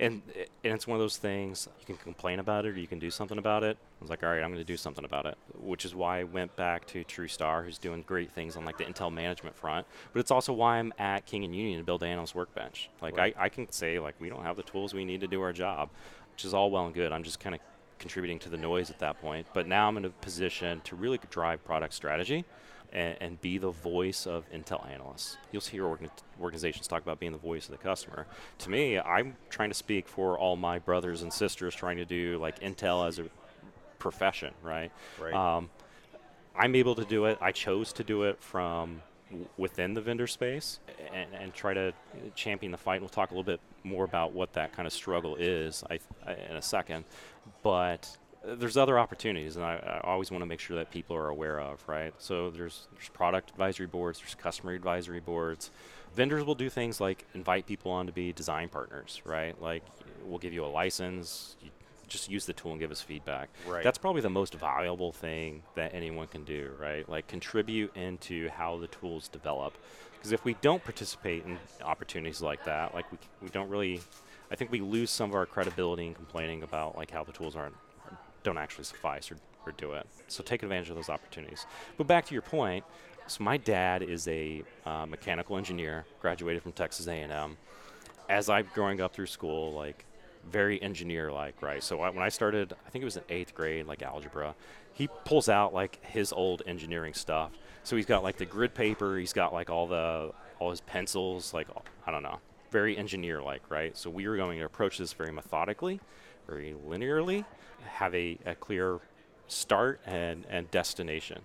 And, 0.00 0.22
and 0.64 0.74
it's 0.74 0.86
one 0.86 0.96
of 0.96 1.00
those 1.00 1.18
things 1.18 1.68
you 1.78 1.84
can 1.84 1.96
complain 1.96 2.38
about 2.38 2.64
it 2.64 2.70
or 2.70 2.78
you 2.78 2.86
can 2.86 2.98
do 2.98 3.10
something 3.10 3.36
about 3.36 3.62
it. 3.62 3.76
I 3.78 4.02
was 4.02 4.08
like, 4.10 4.22
all 4.22 4.30
right, 4.30 4.42
I'm 4.42 4.50
going 4.50 4.56
to 4.56 4.64
do 4.64 4.76
something 4.76 5.04
about 5.04 5.26
it, 5.26 5.36
which 5.58 5.84
is 5.84 5.94
why 5.94 6.20
I 6.20 6.24
went 6.24 6.56
back 6.56 6.86
to 6.88 7.04
TruSTAR, 7.04 7.64
who's 7.64 7.76
doing 7.76 8.02
great 8.06 8.32
things 8.32 8.56
on 8.56 8.64
like 8.64 8.78
the 8.78 8.84
Intel 8.84 9.12
management 9.12 9.54
front. 9.54 9.86
But 10.12 10.20
it's 10.20 10.30
also 10.30 10.52
why 10.54 10.78
I'm 10.78 10.92
at 10.98 11.26
King 11.26 11.44
and 11.44 11.54
Union 11.54 11.78
to 11.78 11.84
build 11.84 12.02
analyst 12.02 12.34
workbench. 12.34 12.88
Like 13.02 13.16
Right. 13.16 13.34
I, 13.38 13.44
I 13.44 13.48
can 13.50 13.70
say 13.70 13.98
like 13.98 14.14
we 14.18 14.30
don't 14.30 14.42
have 14.42 14.56
the 14.56 14.62
tools 14.62 14.94
we 14.94 15.04
need 15.04 15.20
to 15.20 15.26
do 15.26 15.42
our 15.42 15.52
job, 15.52 15.90
which 16.32 16.44
is 16.44 16.54
all 16.54 16.70
well 16.70 16.86
and 16.86 16.94
good. 16.94 17.12
I'm 17.12 17.22
just 17.22 17.38
kind 17.38 17.54
of 17.54 17.60
contributing 17.98 18.38
to 18.38 18.48
the 18.48 18.56
noise 18.56 18.90
at 18.90 18.98
that 19.00 19.20
point. 19.20 19.46
But 19.52 19.66
now 19.66 19.86
I'm 19.86 19.98
in 19.98 20.06
a 20.06 20.10
position 20.10 20.80
to 20.84 20.96
really 20.96 21.20
drive 21.30 21.62
product 21.64 21.92
strategy 21.92 22.46
and, 22.92 23.16
and 23.20 23.40
be 23.40 23.58
the 23.58 23.70
voice 23.70 24.26
of 24.26 24.50
Intel 24.50 24.88
analysts. 24.90 25.36
You'll 25.52 25.62
hear 25.62 25.86
organ- 25.86 26.10
organizations 26.40 26.86
talk 26.88 27.02
about 27.02 27.20
being 27.20 27.32
the 27.32 27.38
voice 27.38 27.66
of 27.66 27.72
the 27.72 27.82
customer. 27.82 28.26
To 28.58 28.70
me, 28.70 28.98
I'm 28.98 29.36
trying 29.48 29.70
to 29.70 29.74
speak 29.74 30.08
for 30.08 30.38
all 30.38 30.56
my 30.56 30.78
brothers 30.78 31.22
and 31.22 31.32
sisters 31.32 31.74
trying 31.74 31.98
to 31.98 32.04
do 32.04 32.38
like 32.38 32.60
Intel 32.60 33.06
as 33.06 33.18
a 33.18 33.24
profession, 33.98 34.52
right? 34.62 34.90
Right. 35.20 35.34
Um, 35.34 35.70
I'm 36.56 36.74
able 36.74 36.94
to 36.96 37.04
do 37.04 37.26
it. 37.26 37.38
I 37.40 37.52
chose 37.52 37.92
to 37.94 38.04
do 38.04 38.24
it 38.24 38.42
from 38.42 39.02
w- 39.28 39.48
within 39.56 39.94
the 39.94 40.00
vendor 40.00 40.26
space 40.26 40.80
and, 41.12 41.28
and 41.32 41.54
try 41.54 41.74
to 41.74 41.92
champion 42.34 42.72
the 42.72 42.78
fight. 42.78 42.96
And 42.96 43.02
we'll 43.02 43.10
talk 43.10 43.30
a 43.30 43.34
little 43.34 43.44
bit 43.44 43.60
more 43.84 44.04
about 44.04 44.32
what 44.32 44.52
that 44.54 44.72
kind 44.72 44.86
of 44.86 44.92
struggle 44.92 45.36
is 45.36 45.84
I, 45.88 46.00
I, 46.26 46.34
in 46.34 46.56
a 46.56 46.62
second. 46.62 47.04
But 47.62 48.16
there's 48.44 48.76
other 48.76 48.98
opportunities, 48.98 49.56
and 49.56 49.64
I, 49.64 50.00
I 50.04 50.08
always 50.08 50.30
want 50.30 50.42
to 50.42 50.46
make 50.46 50.60
sure 50.60 50.76
that 50.76 50.90
people 50.90 51.14
are 51.16 51.28
aware 51.28 51.60
of, 51.60 51.82
right? 51.86 52.14
So 52.18 52.50
there's 52.50 52.86
there's 52.94 53.08
product 53.10 53.50
advisory 53.50 53.86
boards, 53.86 54.18
there's 54.18 54.34
customer 54.34 54.72
advisory 54.72 55.20
boards. 55.20 55.70
Vendors 56.14 56.44
will 56.44 56.54
do 56.54 56.70
things 56.70 57.00
like 57.00 57.26
invite 57.34 57.66
people 57.66 57.92
on 57.92 58.06
to 58.06 58.12
be 58.12 58.32
design 58.32 58.68
partners, 58.68 59.20
right? 59.24 59.60
Like 59.60 59.82
we'll 60.24 60.38
give 60.38 60.52
you 60.52 60.64
a 60.64 60.66
license. 60.66 61.56
You 61.62 61.70
just 62.08 62.28
use 62.28 62.44
the 62.44 62.52
tool 62.52 62.72
and 62.72 62.80
give 62.80 62.90
us 62.90 63.00
feedback. 63.00 63.50
Right. 63.66 63.84
That's 63.84 63.98
probably 63.98 64.20
the 64.20 64.30
most 64.30 64.54
valuable 64.54 65.12
thing 65.12 65.62
that 65.76 65.94
anyone 65.94 66.26
can 66.26 66.44
do, 66.44 66.72
right? 66.78 67.08
Like 67.08 67.28
contribute 67.28 67.96
into 67.96 68.48
how 68.48 68.78
the 68.78 68.88
tools 68.88 69.28
develop. 69.28 69.74
Because 70.16 70.32
if 70.32 70.44
we 70.44 70.54
don't 70.60 70.82
participate 70.82 71.46
in 71.46 71.56
opportunities 71.82 72.42
like 72.42 72.64
that, 72.64 72.94
like 72.94 73.10
we, 73.12 73.18
we 73.40 73.48
don't 73.48 73.70
really, 73.70 74.00
I 74.50 74.56
think 74.56 74.70
we 74.70 74.80
lose 74.80 75.10
some 75.10 75.30
of 75.30 75.36
our 75.36 75.46
credibility 75.46 76.06
in 76.06 76.14
complaining 76.14 76.62
about 76.62 76.96
like 76.96 77.10
how 77.10 77.22
the 77.22 77.32
tools 77.32 77.54
aren't 77.56 77.76
don't 78.42 78.58
actually 78.58 78.84
suffice 78.84 79.30
or, 79.30 79.36
or 79.66 79.72
do 79.72 79.92
it. 79.92 80.06
So 80.28 80.42
take 80.42 80.62
advantage 80.62 80.90
of 80.90 80.96
those 80.96 81.08
opportunities. 81.08 81.66
But 81.96 82.06
back 82.06 82.26
to 82.26 82.34
your 82.34 82.42
point, 82.42 82.84
So 83.26 83.44
my 83.44 83.56
dad 83.56 84.02
is 84.02 84.26
a 84.28 84.62
uh, 84.84 85.06
mechanical 85.06 85.56
engineer, 85.56 86.04
graduated 86.20 86.62
from 86.62 86.72
Texas 86.72 87.06
A&M. 87.06 87.56
As 88.28 88.48
I'm 88.48 88.66
growing 88.74 89.00
up 89.00 89.12
through 89.12 89.26
school, 89.26 89.72
like 89.72 90.04
very 90.48 90.80
engineer-like, 90.82 91.60
right? 91.62 91.82
So 91.82 92.00
I, 92.00 92.10
when 92.10 92.22
I 92.22 92.28
started, 92.28 92.72
I 92.86 92.90
think 92.90 93.02
it 93.02 93.04
was 93.04 93.16
in 93.16 93.22
eighth 93.28 93.54
grade, 93.54 93.86
like 93.86 94.02
algebra. 94.02 94.54
He 94.94 95.08
pulls 95.24 95.48
out 95.48 95.72
like 95.74 96.04
his 96.04 96.32
old 96.32 96.62
engineering 96.66 97.14
stuff. 97.14 97.52
So 97.82 97.96
he's 97.96 98.06
got 98.06 98.22
like 98.22 98.36
the 98.36 98.46
grid 98.46 98.74
paper. 98.74 99.18
He's 99.18 99.32
got 99.32 99.52
like 99.52 99.70
all 99.70 99.86
the 99.86 100.32
all 100.58 100.70
his 100.70 100.80
pencils. 100.80 101.54
Like 101.54 101.68
I 102.06 102.10
don't 102.10 102.22
know, 102.22 102.38
very 102.70 102.96
engineer-like, 102.96 103.62
right? 103.70 103.96
So 103.96 104.10
we 104.10 104.26
are 104.26 104.36
going 104.36 104.58
to 104.58 104.64
approach 104.64 104.98
this 104.98 105.12
very 105.12 105.32
methodically, 105.32 106.00
very 106.48 106.74
linearly, 106.86 107.44
have 107.84 108.14
a, 108.14 108.38
a 108.46 108.54
clear 108.54 109.00
start 109.48 110.00
and 110.06 110.46
and 110.48 110.70
destination. 110.70 111.42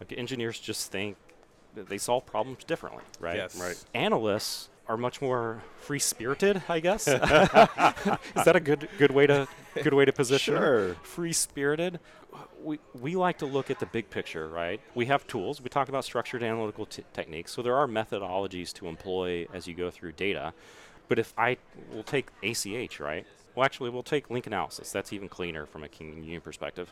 Like 0.00 0.12
engineers 0.16 0.58
just 0.58 0.90
think 0.90 1.16
that 1.74 1.88
they 1.88 1.98
solve 1.98 2.26
problems 2.26 2.64
differently, 2.64 3.04
right? 3.20 3.36
Yes. 3.36 3.58
Right. 3.58 3.82
Analysts 3.94 4.68
are 4.88 4.96
much 4.96 5.20
more 5.22 5.62
free 5.78 5.98
spirited, 5.98 6.62
I 6.68 6.80
guess. 6.80 7.08
Is 7.08 7.16
that 7.16 8.56
a 8.56 8.60
good 8.60 8.88
good 8.98 9.10
way 9.10 9.26
to 9.26 9.48
good 9.82 9.94
way 9.94 10.04
to 10.04 10.12
position 10.12 10.54
Sure. 10.54 10.94
Free 11.02 11.32
spirited. 11.32 12.00
We, 12.62 12.78
we 12.98 13.14
like 13.14 13.38
to 13.38 13.46
look 13.46 13.70
at 13.70 13.78
the 13.78 13.86
big 13.86 14.08
picture, 14.08 14.48
right? 14.48 14.80
We 14.94 15.06
have 15.06 15.26
tools. 15.26 15.60
We 15.60 15.68
talk 15.68 15.88
about 15.88 16.04
structured 16.04 16.42
analytical 16.42 16.86
t- 16.86 17.04
techniques. 17.12 17.52
So 17.52 17.60
there 17.60 17.76
are 17.76 17.86
methodologies 17.86 18.72
to 18.74 18.88
employ 18.88 19.46
as 19.52 19.66
you 19.66 19.74
go 19.74 19.90
through 19.90 20.12
data. 20.12 20.54
But 21.08 21.18
if 21.18 21.34
I 21.36 21.58
will 21.92 22.02
take 22.02 22.28
ACH, 22.42 22.98
right? 23.00 23.26
Well, 23.54 23.64
actually, 23.64 23.90
we'll 23.90 24.02
take 24.02 24.30
link 24.30 24.46
analysis. 24.46 24.90
That's 24.90 25.12
even 25.12 25.28
cleaner 25.28 25.66
from 25.66 25.84
a 25.84 25.88
King 25.88 26.14
Union 26.14 26.40
perspective. 26.40 26.90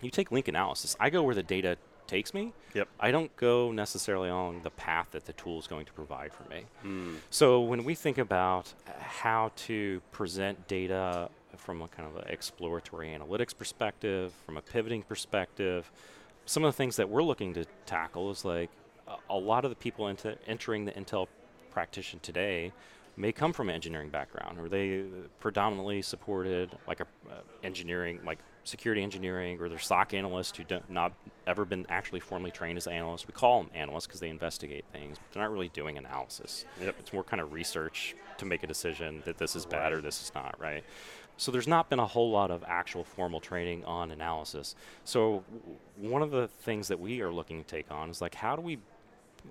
You 0.00 0.10
take 0.10 0.32
link 0.32 0.48
analysis. 0.48 0.96
I 0.98 1.10
go 1.10 1.22
where 1.22 1.34
the 1.34 1.42
data 1.42 1.76
takes 2.06 2.34
me. 2.34 2.52
Yep. 2.74 2.88
I 3.00 3.10
don't 3.10 3.34
go 3.36 3.72
necessarily 3.72 4.28
along 4.28 4.62
the 4.62 4.70
path 4.70 5.08
that 5.12 5.24
the 5.24 5.32
tool 5.34 5.58
is 5.58 5.66
going 5.66 5.86
to 5.86 5.92
provide 5.92 6.32
for 6.32 6.48
me. 6.48 6.64
Hmm. 6.82 7.14
So 7.30 7.60
when 7.60 7.84
we 7.84 7.94
think 7.94 8.18
about 8.18 8.72
how 9.00 9.52
to 9.56 10.00
present 10.12 10.68
data 10.68 11.28
from 11.56 11.82
a 11.82 11.88
kind 11.88 12.08
of 12.08 12.16
an 12.16 12.28
exploratory 12.28 13.08
analytics 13.08 13.56
perspective, 13.56 14.32
from 14.44 14.56
a 14.56 14.62
pivoting 14.62 15.02
perspective, 15.02 15.90
some 16.46 16.64
of 16.64 16.72
the 16.72 16.76
things 16.76 16.96
that 16.96 17.08
we're 17.08 17.22
looking 17.22 17.54
to 17.54 17.64
tackle 17.86 18.30
is 18.30 18.44
like 18.44 18.70
a, 19.06 19.16
a 19.30 19.38
lot 19.38 19.64
of 19.64 19.70
the 19.70 19.76
people 19.76 20.08
into 20.08 20.36
entering 20.46 20.84
the 20.84 20.92
Intel 20.92 21.28
practitioner 21.70 22.20
today 22.22 22.72
may 23.16 23.32
come 23.32 23.52
from 23.52 23.68
an 23.68 23.74
engineering 23.74 24.08
background 24.08 24.58
or 24.58 24.68
they 24.68 25.04
predominantly 25.40 26.00
supported 26.02 26.70
like 26.86 27.00
a 27.00 27.06
uh, 27.30 27.34
engineering 27.62 28.18
like 28.24 28.38
security 28.64 29.02
engineering 29.02 29.58
or 29.60 29.68
they're 29.68 29.78
SOC 29.78 30.14
analysts 30.14 30.56
who 30.56 30.64
don't 30.64 30.88
not 30.90 31.12
ever 31.46 31.64
been 31.64 31.86
actually 31.88 32.20
formally 32.20 32.50
trained 32.50 32.76
as 32.76 32.86
analysts. 32.86 33.26
We 33.26 33.32
call 33.32 33.62
them 33.62 33.70
analysts 33.74 34.06
because 34.06 34.20
they 34.20 34.28
investigate 34.28 34.84
things, 34.92 35.18
but 35.18 35.32
they're 35.32 35.42
not 35.42 35.52
really 35.52 35.68
doing 35.70 35.98
analysis. 35.98 36.64
Yep. 36.80 36.96
It's 37.00 37.12
more 37.12 37.24
kind 37.24 37.40
of 37.40 37.52
research 37.52 38.14
to 38.38 38.44
make 38.44 38.62
a 38.62 38.66
decision 38.66 39.22
that 39.24 39.38
this 39.38 39.56
is 39.56 39.66
bad 39.66 39.92
or 39.92 40.00
this 40.00 40.22
is 40.22 40.32
not, 40.34 40.54
right? 40.60 40.84
So 41.36 41.50
there's 41.50 41.66
not 41.66 41.90
been 41.90 41.98
a 41.98 42.06
whole 42.06 42.30
lot 42.30 42.50
of 42.50 42.62
actual 42.66 43.04
formal 43.04 43.40
training 43.40 43.84
on 43.84 44.10
analysis. 44.10 44.76
So 45.04 45.42
w- 45.52 46.12
one 46.12 46.22
of 46.22 46.30
the 46.30 46.46
things 46.46 46.88
that 46.88 47.00
we 47.00 47.20
are 47.20 47.32
looking 47.32 47.64
to 47.64 47.68
take 47.68 47.90
on 47.90 48.10
is 48.10 48.20
like 48.20 48.34
how 48.34 48.54
do 48.54 48.62
we 48.62 48.78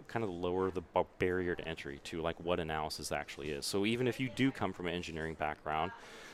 kind 0.08 0.24
of 0.24 0.30
lower 0.32 0.72
the 0.72 0.82
bar- 0.82 1.06
barrier 1.20 1.56
to 1.56 1.68
entry 1.68 2.00
to 2.06 2.22
like 2.22 2.40
what 2.40 2.60
analysis 2.60 3.12
actually 3.12 3.52
is. 3.52 3.66
So 3.66 3.86
even 3.86 4.08
if 4.08 4.20
you 4.20 4.30
do 4.36 4.52
come 4.52 4.74
from 4.74 4.88
an 4.88 4.94
engineering 4.94 5.36
background, 5.36 5.92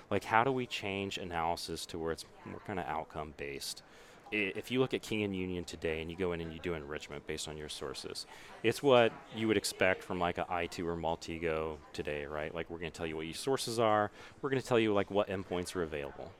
like 0.09 0.23
how 0.23 0.43
do 0.43 0.51
we 0.51 0.65
change 0.65 1.17
analysis 1.17 1.85
to 1.87 1.99
where 1.99 2.11
it's 2.11 2.25
more 2.45 2.61
kind 2.65 2.79
of 2.79 2.85
outcome 2.85 3.33
based? 3.37 3.83
I- 4.31 4.53
If 4.55 4.71
you 4.71 4.79
look 4.79 4.93
at 4.93 5.01
King 5.01 5.23
and 5.23 5.35
Union 5.35 5.63
today 5.63 6.01
and 6.01 6.11
you 6.11 6.17
go 6.17 6.33
in 6.33 6.41
and 6.41 6.51
you 6.53 6.59
do 6.59 6.73
enrichment 6.73 7.25
based 7.27 7.47
on 7.47 7.57
your 7.57 7.69
sources, 7.69 8.25
it's 8.63 8.83
what 8.83 9.11
you 9.35 9.47
would 9.47 9.57
expect 9.57 10.03
from 10.03 10.19
like 10.19 10.37
a 10.37 10.45
I2 10.45 10.85
or 10.85 10.97
Maltego 10.97 11.77
today, 11.93 12.25
right? 12.25 12.53
Like 12.53 12.69
we're 12.69 12.79
going 12.79 12.91
to 12.91 12.97
tell 12.97 13.07
you 13.07 13.15
what 13.15 13.25
your 13.25 13.35
sources 13.35 13.79
are. 13.79 14.11
We're 14.41 14.49
going 14.49 14.61
to 14.61 14.67
tell 14.67 14.79
you 14.79 14.93
like 14.93 15.09
what 15.11 15.29
endpoints 15.29 15.75
are 15.75 15.83
available. 15.83 16.31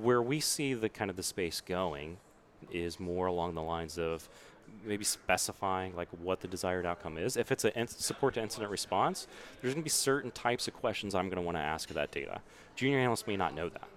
Where 0.00 0.22
we 0.22 0.40
see 0.40 0.74
the 0.74 0.88
kind 0.88 1.10
of 1.10 1.16
the 1.16 1.22
space 1.22 1.60
going 1.60 2.16
is 2.72 2.98
more 2.98 3.26
along 3.26 3.54
the 3.54 3.62
lines 3.62 3.98
of 3.98 4.28
maybe 4.84 5.04
specifying 5.04 5.94
like 5.96 6.08
what 6.22 6.40
the 6.40 6.48
desired 6.48 6.86
outcome 6.86 7.18
is. 7.18 7.36
If 7.36 7.52
it's 7.52 7.64
a 7.64 7.78
in- 7.78 7.86
support 7.86 8.34
to 8.34 8.42
incident 8.42 8.70
response, 8.70 9.26
there's 9.60 9.74
going 9.74 9.82
to 9.82 9.84
be 9.84 9.90
certain 9.90 10.30
types 10.30 10.68
of 10.68 10.74
questions 10.74 11.14
I'm 11.14 11.26
going 11.26 11.36
to 11.36 11.42
want 11.42 11.56
to 11.56 11.62
ask 11.62 11.88
of 11.90 11.94
that 11.94 12.10
data. 12.10 12.40
Junior 12.76 12.98
analysts 12.98 13.26
may 13.26 13.36
not 13.36 13.54
know 13.54 13.68
that, 13.68 13.88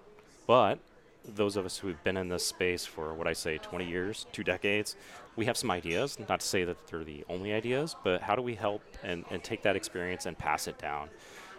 but 0.46 0.78
those 1.24 1.56
of 1.56 1.66
us 1.66 1.78
who've 1.78 2.02
been 2.04 2.16
in 2.16 2.28
this 2.28 2.46
space 2.46 2.86
for 2.86 3.12
what 3.14 3.26
I 3.26 3.32
say 3.32 3.58
20 3.58 3.86
years, 3.86 4.26
two 4.32 4.44
decades, 4.44 4.96
we 5.36 5.46
have 5.46 5.56
some 5.56 5.70
ideas. 5.70 6.18
Not 6.28 6.40
to 6.40 6.46
say 6.46 6.64
that 6.64 6.86
they're 6.86 7.04
the 7.04 7.24
only 7.28 7.52
ideas, 7.52 7.94
but 8.02 8.22
how 8.22 8.34
do 8.34 8.42
we 8.42 8.54
help 8.54 8.82
and, 9.02 9.24
and 9.30 9.42
take 9.42 9.62
that 9.62 9.76
experience 9.76 10.26
and 10.26 10.36
pass 10.36 10.66
it 10.66 10.78
down? 10.78 11.08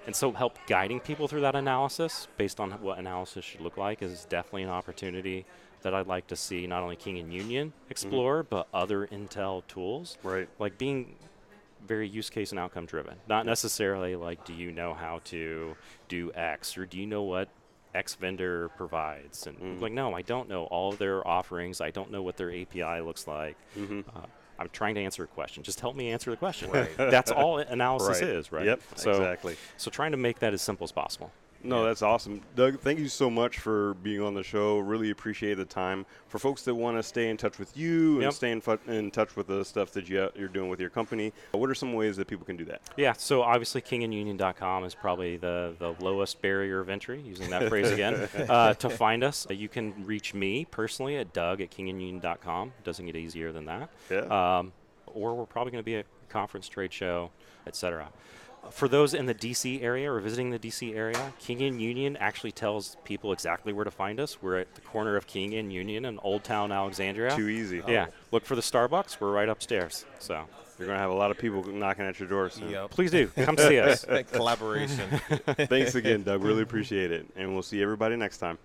And 0.05 0.15
so, 0.15 0.31
help 0.31 0.57
guiding 0.65 0.99
people 0.99 1.27
through 1.27 1.41
that 1.41 1.55
analysis 1.55 2.27
based 2.37 2.59
on 2.59 2.71
what 2.81 2.97
analysis 2.97 3.45
should 3.45 3.61
look 3.61 3.77
like 3.77 4.01
is 4.01 4.25
definitely 4.25 4.63
an 4.63 4.69
opportunity 4.69 5.45
that 5.81 5.93
I'd 5.93 6.07
like 6.07 6.27
to 6.27 6.35
see 6.35 6.67
not 6.67 6.83
only 6.83 6.95
King 6.95 7.17
and 7.19 7.33
Union 7.33 7.69
mm-hmm. 7.69 7.91
explore, 7.91 8.43
but 8.43 8.67
other 8.73 9.07
Intel 9.07 9.65
tools. 9.67 10.17
Right. 10.23 10.47
Like 10.59 10.77
being 10.77 11.15
very 11.85 12.07
use 12.07 12.29
case 12.29 12.51
and 12.51 12.59
outcome 12.59 12.85
driven. 12.85 13.15
Not 13.27 13.45
necessarily 13.45 14.15
like, 14.15 14.45
do 14.45 14.53
you 14.53 14.71
know 14.71 14.93
how 14.93 15.21
to 15.25 15.75
do 16.07 16.31
X 16.35 16.77
or 16.77 16.85
do 16.85 16.99
you 16.99 17.05
know 17.05 17.23
what 17.23 17.49
X 17.95 18.15
vendor 18.15 18.69
provides? 18.69 19.47
And 19.47 19.57
mm-hmm. 19.57 19.81
like, 19.81 19.93
no, 19.93 20.13
I 20.13 20.21
don't 20.21 20.49
know 20.49 20.65
all 20.65 20.91
of 20.91 20.99
their 20.99 21.25
offerings. 21.27 21.81
I 21.81 21.91
don't 21.91 22.11
know 22.11 22.21
what 22.21 22.37
their 22.37 22.51
API 22.51 23.01
looks 23.01 23.27
like. 23.27 23.55
Mm-hmm. 23.77 24.01
Uh, 24.15 24.25
I'm 24.59 24.69
trying 24.73 24.95
to 24.95 25.01
answer 25.01 25.23
a 25.23 25.27
question. 25.27 25.63
Just 25.63 25.79
help 25.79 25.95
me 25.95 26.11
answer 26.11 26.29
the 26.31 26.37
question. 26.37 26.69
Right. 26.69 26.95
That's 26.97 27.31
all 27.31 27.57
analysis 27.69 28.21
Right. 28.21 28.29
is, 28.29 28.51
right? 28.51 28.65
Yep, 28.65 28.81
So, 28.95 29.11
exactly. 29.11 29.55
So 29.77 29.89
trying 29.89 30.11
to 30.11 30.17
make 30.17 30.39
that 30.39 30.53
as 30.53 30.61
simple 30.61 30.83
as 30.83 30.91
possible. 30.91 31.31
No, 31.61 31.83
that's 31.83 32.01
awesome. 32.01 32.41
Doug, 32.55 32.79
thank 32.79 32.99
you 32.99 33.07
so 33.09 33.29
much 33.29 33.59
for 33.59 33.93
being 33.95 34.21
on 34.21 34.33
the 34.33 34.43
show. 34.43 34.79
Really 34.79 35.09
appreciate 35.11 35.55
the 35.55 35.65
time. 35.65 36.05
For 36.27 36.39
folks 36.39 36.63
that 36.63 36.73
want 36.75 36.97
to 36.97 37.03
stay 37.03 37.29
in 37.29 37.35
touch 37.37 37.59
with 37.59 37.75
you 37.75 38.13
and 38.15 38.23
Yep. 38.23 38.33
stay 38.33 38.51
in, 38.51 38.61
fu- 38.61 38.79
in 38.87 39.11
touch 39.11 39.35
with 39.35 39.47
the 39.47 39.65
stuff 39.65 39.91
that 39.91 40.07
you, 40.07 40.29
you're 40.35 40.47
doing 40.47 40.69
with 40.69 40.79
your 40.79 40.89
company, 40.89 41.33
what 41.51 41.69
are 41.69 41.75
some 41.75 41.93
ways 41.93 42.15
that 42.17 42.27
people 42.27 42.45
can 42.45 42.55
do 42.55 42.63
that? 42.65 42.81
Yeah, 42.95 43.11
so 43.13 43.41
obviously 43.41 43.81
kingandunion.com 43.81 44.85
is 44.85 44.95
probably 44.95 45.37
the, 45.37 45.75
the 45.79 45.95
lowest 45.99 46.41
barrier 46.41 46.79
of 46.79 46.89
entry, 46.89 47.21
using 47.21 47.49
that 47.49 47.67
phrase 47.67 47.91
again, 47.91 48.15
uh, 48.49 48.73
to 48.75 48.89
find 48.89 49.23
us. 49.23 49.45
You 49.49 49.67
can 49.67 50.05
reach 50.05 50.33
me 50.33 50.65
personally 50.65 51.17
at 51.17 51.33
doug 51.33 51.59
at 51.61 51.71
kingandunion.com. 51.71 52.71
Doesn't 52.83 53.05
get 53.05 53.15
easier 53.15 53.51
than 53.51 53.65
that. 53.65 53.89
Yeah. 54.09 54.57
Um, 54.59 54.71
or 55.07 55.33
we're 55.35 55.45
probably 55.45 55.71
going 55.71 55.83
to 55.83 55.85
be 55.85 55.95
at 55.97 56.05
a 56.05 56.31
conference, 56.31 56.69
trade 56.69 56.93
show, 56.93 57.31
etc. 57.67 58.07
For 58.71 58.87
those 58.87 59.13
in 59.13 59.25
the 59.25 59.33
DC 59.33 59.81
area 59.81 60.11
or 60.11 60.19
visiting 60.19 60.51
the 60.51 60.59
DC 60.59 60.95
area, 60.95 61.33
King 61.39 61.61
and 61.63 61.81
Union 61.81 62.15
actually 62.17 62.51
tells 62.51 62.97
people 63.03 63.31
exactly 63.33 63.73
where 63.73 63.85
to 63.85 63.91
find 63.91 64.19
us. 64.19 64.41
We're 64.41 64.59
at 64.59 64.75
the 64.75 64.81
corner 64.81 65.15
of 65.15 65.25
King 65.27 65.55
and 65.55 65.73
Union 65.73 66.05
in 66.05 66.19
Old 66.19 66.43
Town 66.43 66.71
Alexandria. 66.71 67.35
Too 67.35 67.49
easy. 67.49 67.81
Oh. 67.81 67.89
Yeah, 67.89 68.07
look 68.31 68.45
for 68.45 68.55
the 68.55 68.61
Starbucks. 68.61 69.19
We're 69.19 69.31
right 69.31 69.49
upstairs. 69.49 70.05
So 70.19 70.45
You're 70.77 70.87
going 70.87 70.97
to 70.97 71.01
have 71.01 71.09
a 71.11 71.15
lot 71.15 71.31
of 71.31 71.37
people 71.37 71.63
knocking 71.63 72.05
at 72.05 72.19
your 72.19 72.29
door 72.29 72.49
soon. 72.49 72.69
Yep. 72.69 72.91
please 72.91 73.11
do 73.11 73.27
come 73.27 73.57
see 73.57 73.79
us. 73.79 74.05
Collaboration. 74.31 75.09
Thanks 75.67 75.95
again, 75.95 76.23
Doug. 76.23 76.43
Really 76.43 76.61
appreciate 76.61 77.11
it. 77.11 77.25
And 77.35 77.53
we'll 77.53 77.63
see 77.63 77.81
everybody 77.81 78.15
next 78.15 78.37
time. 78.37 78.57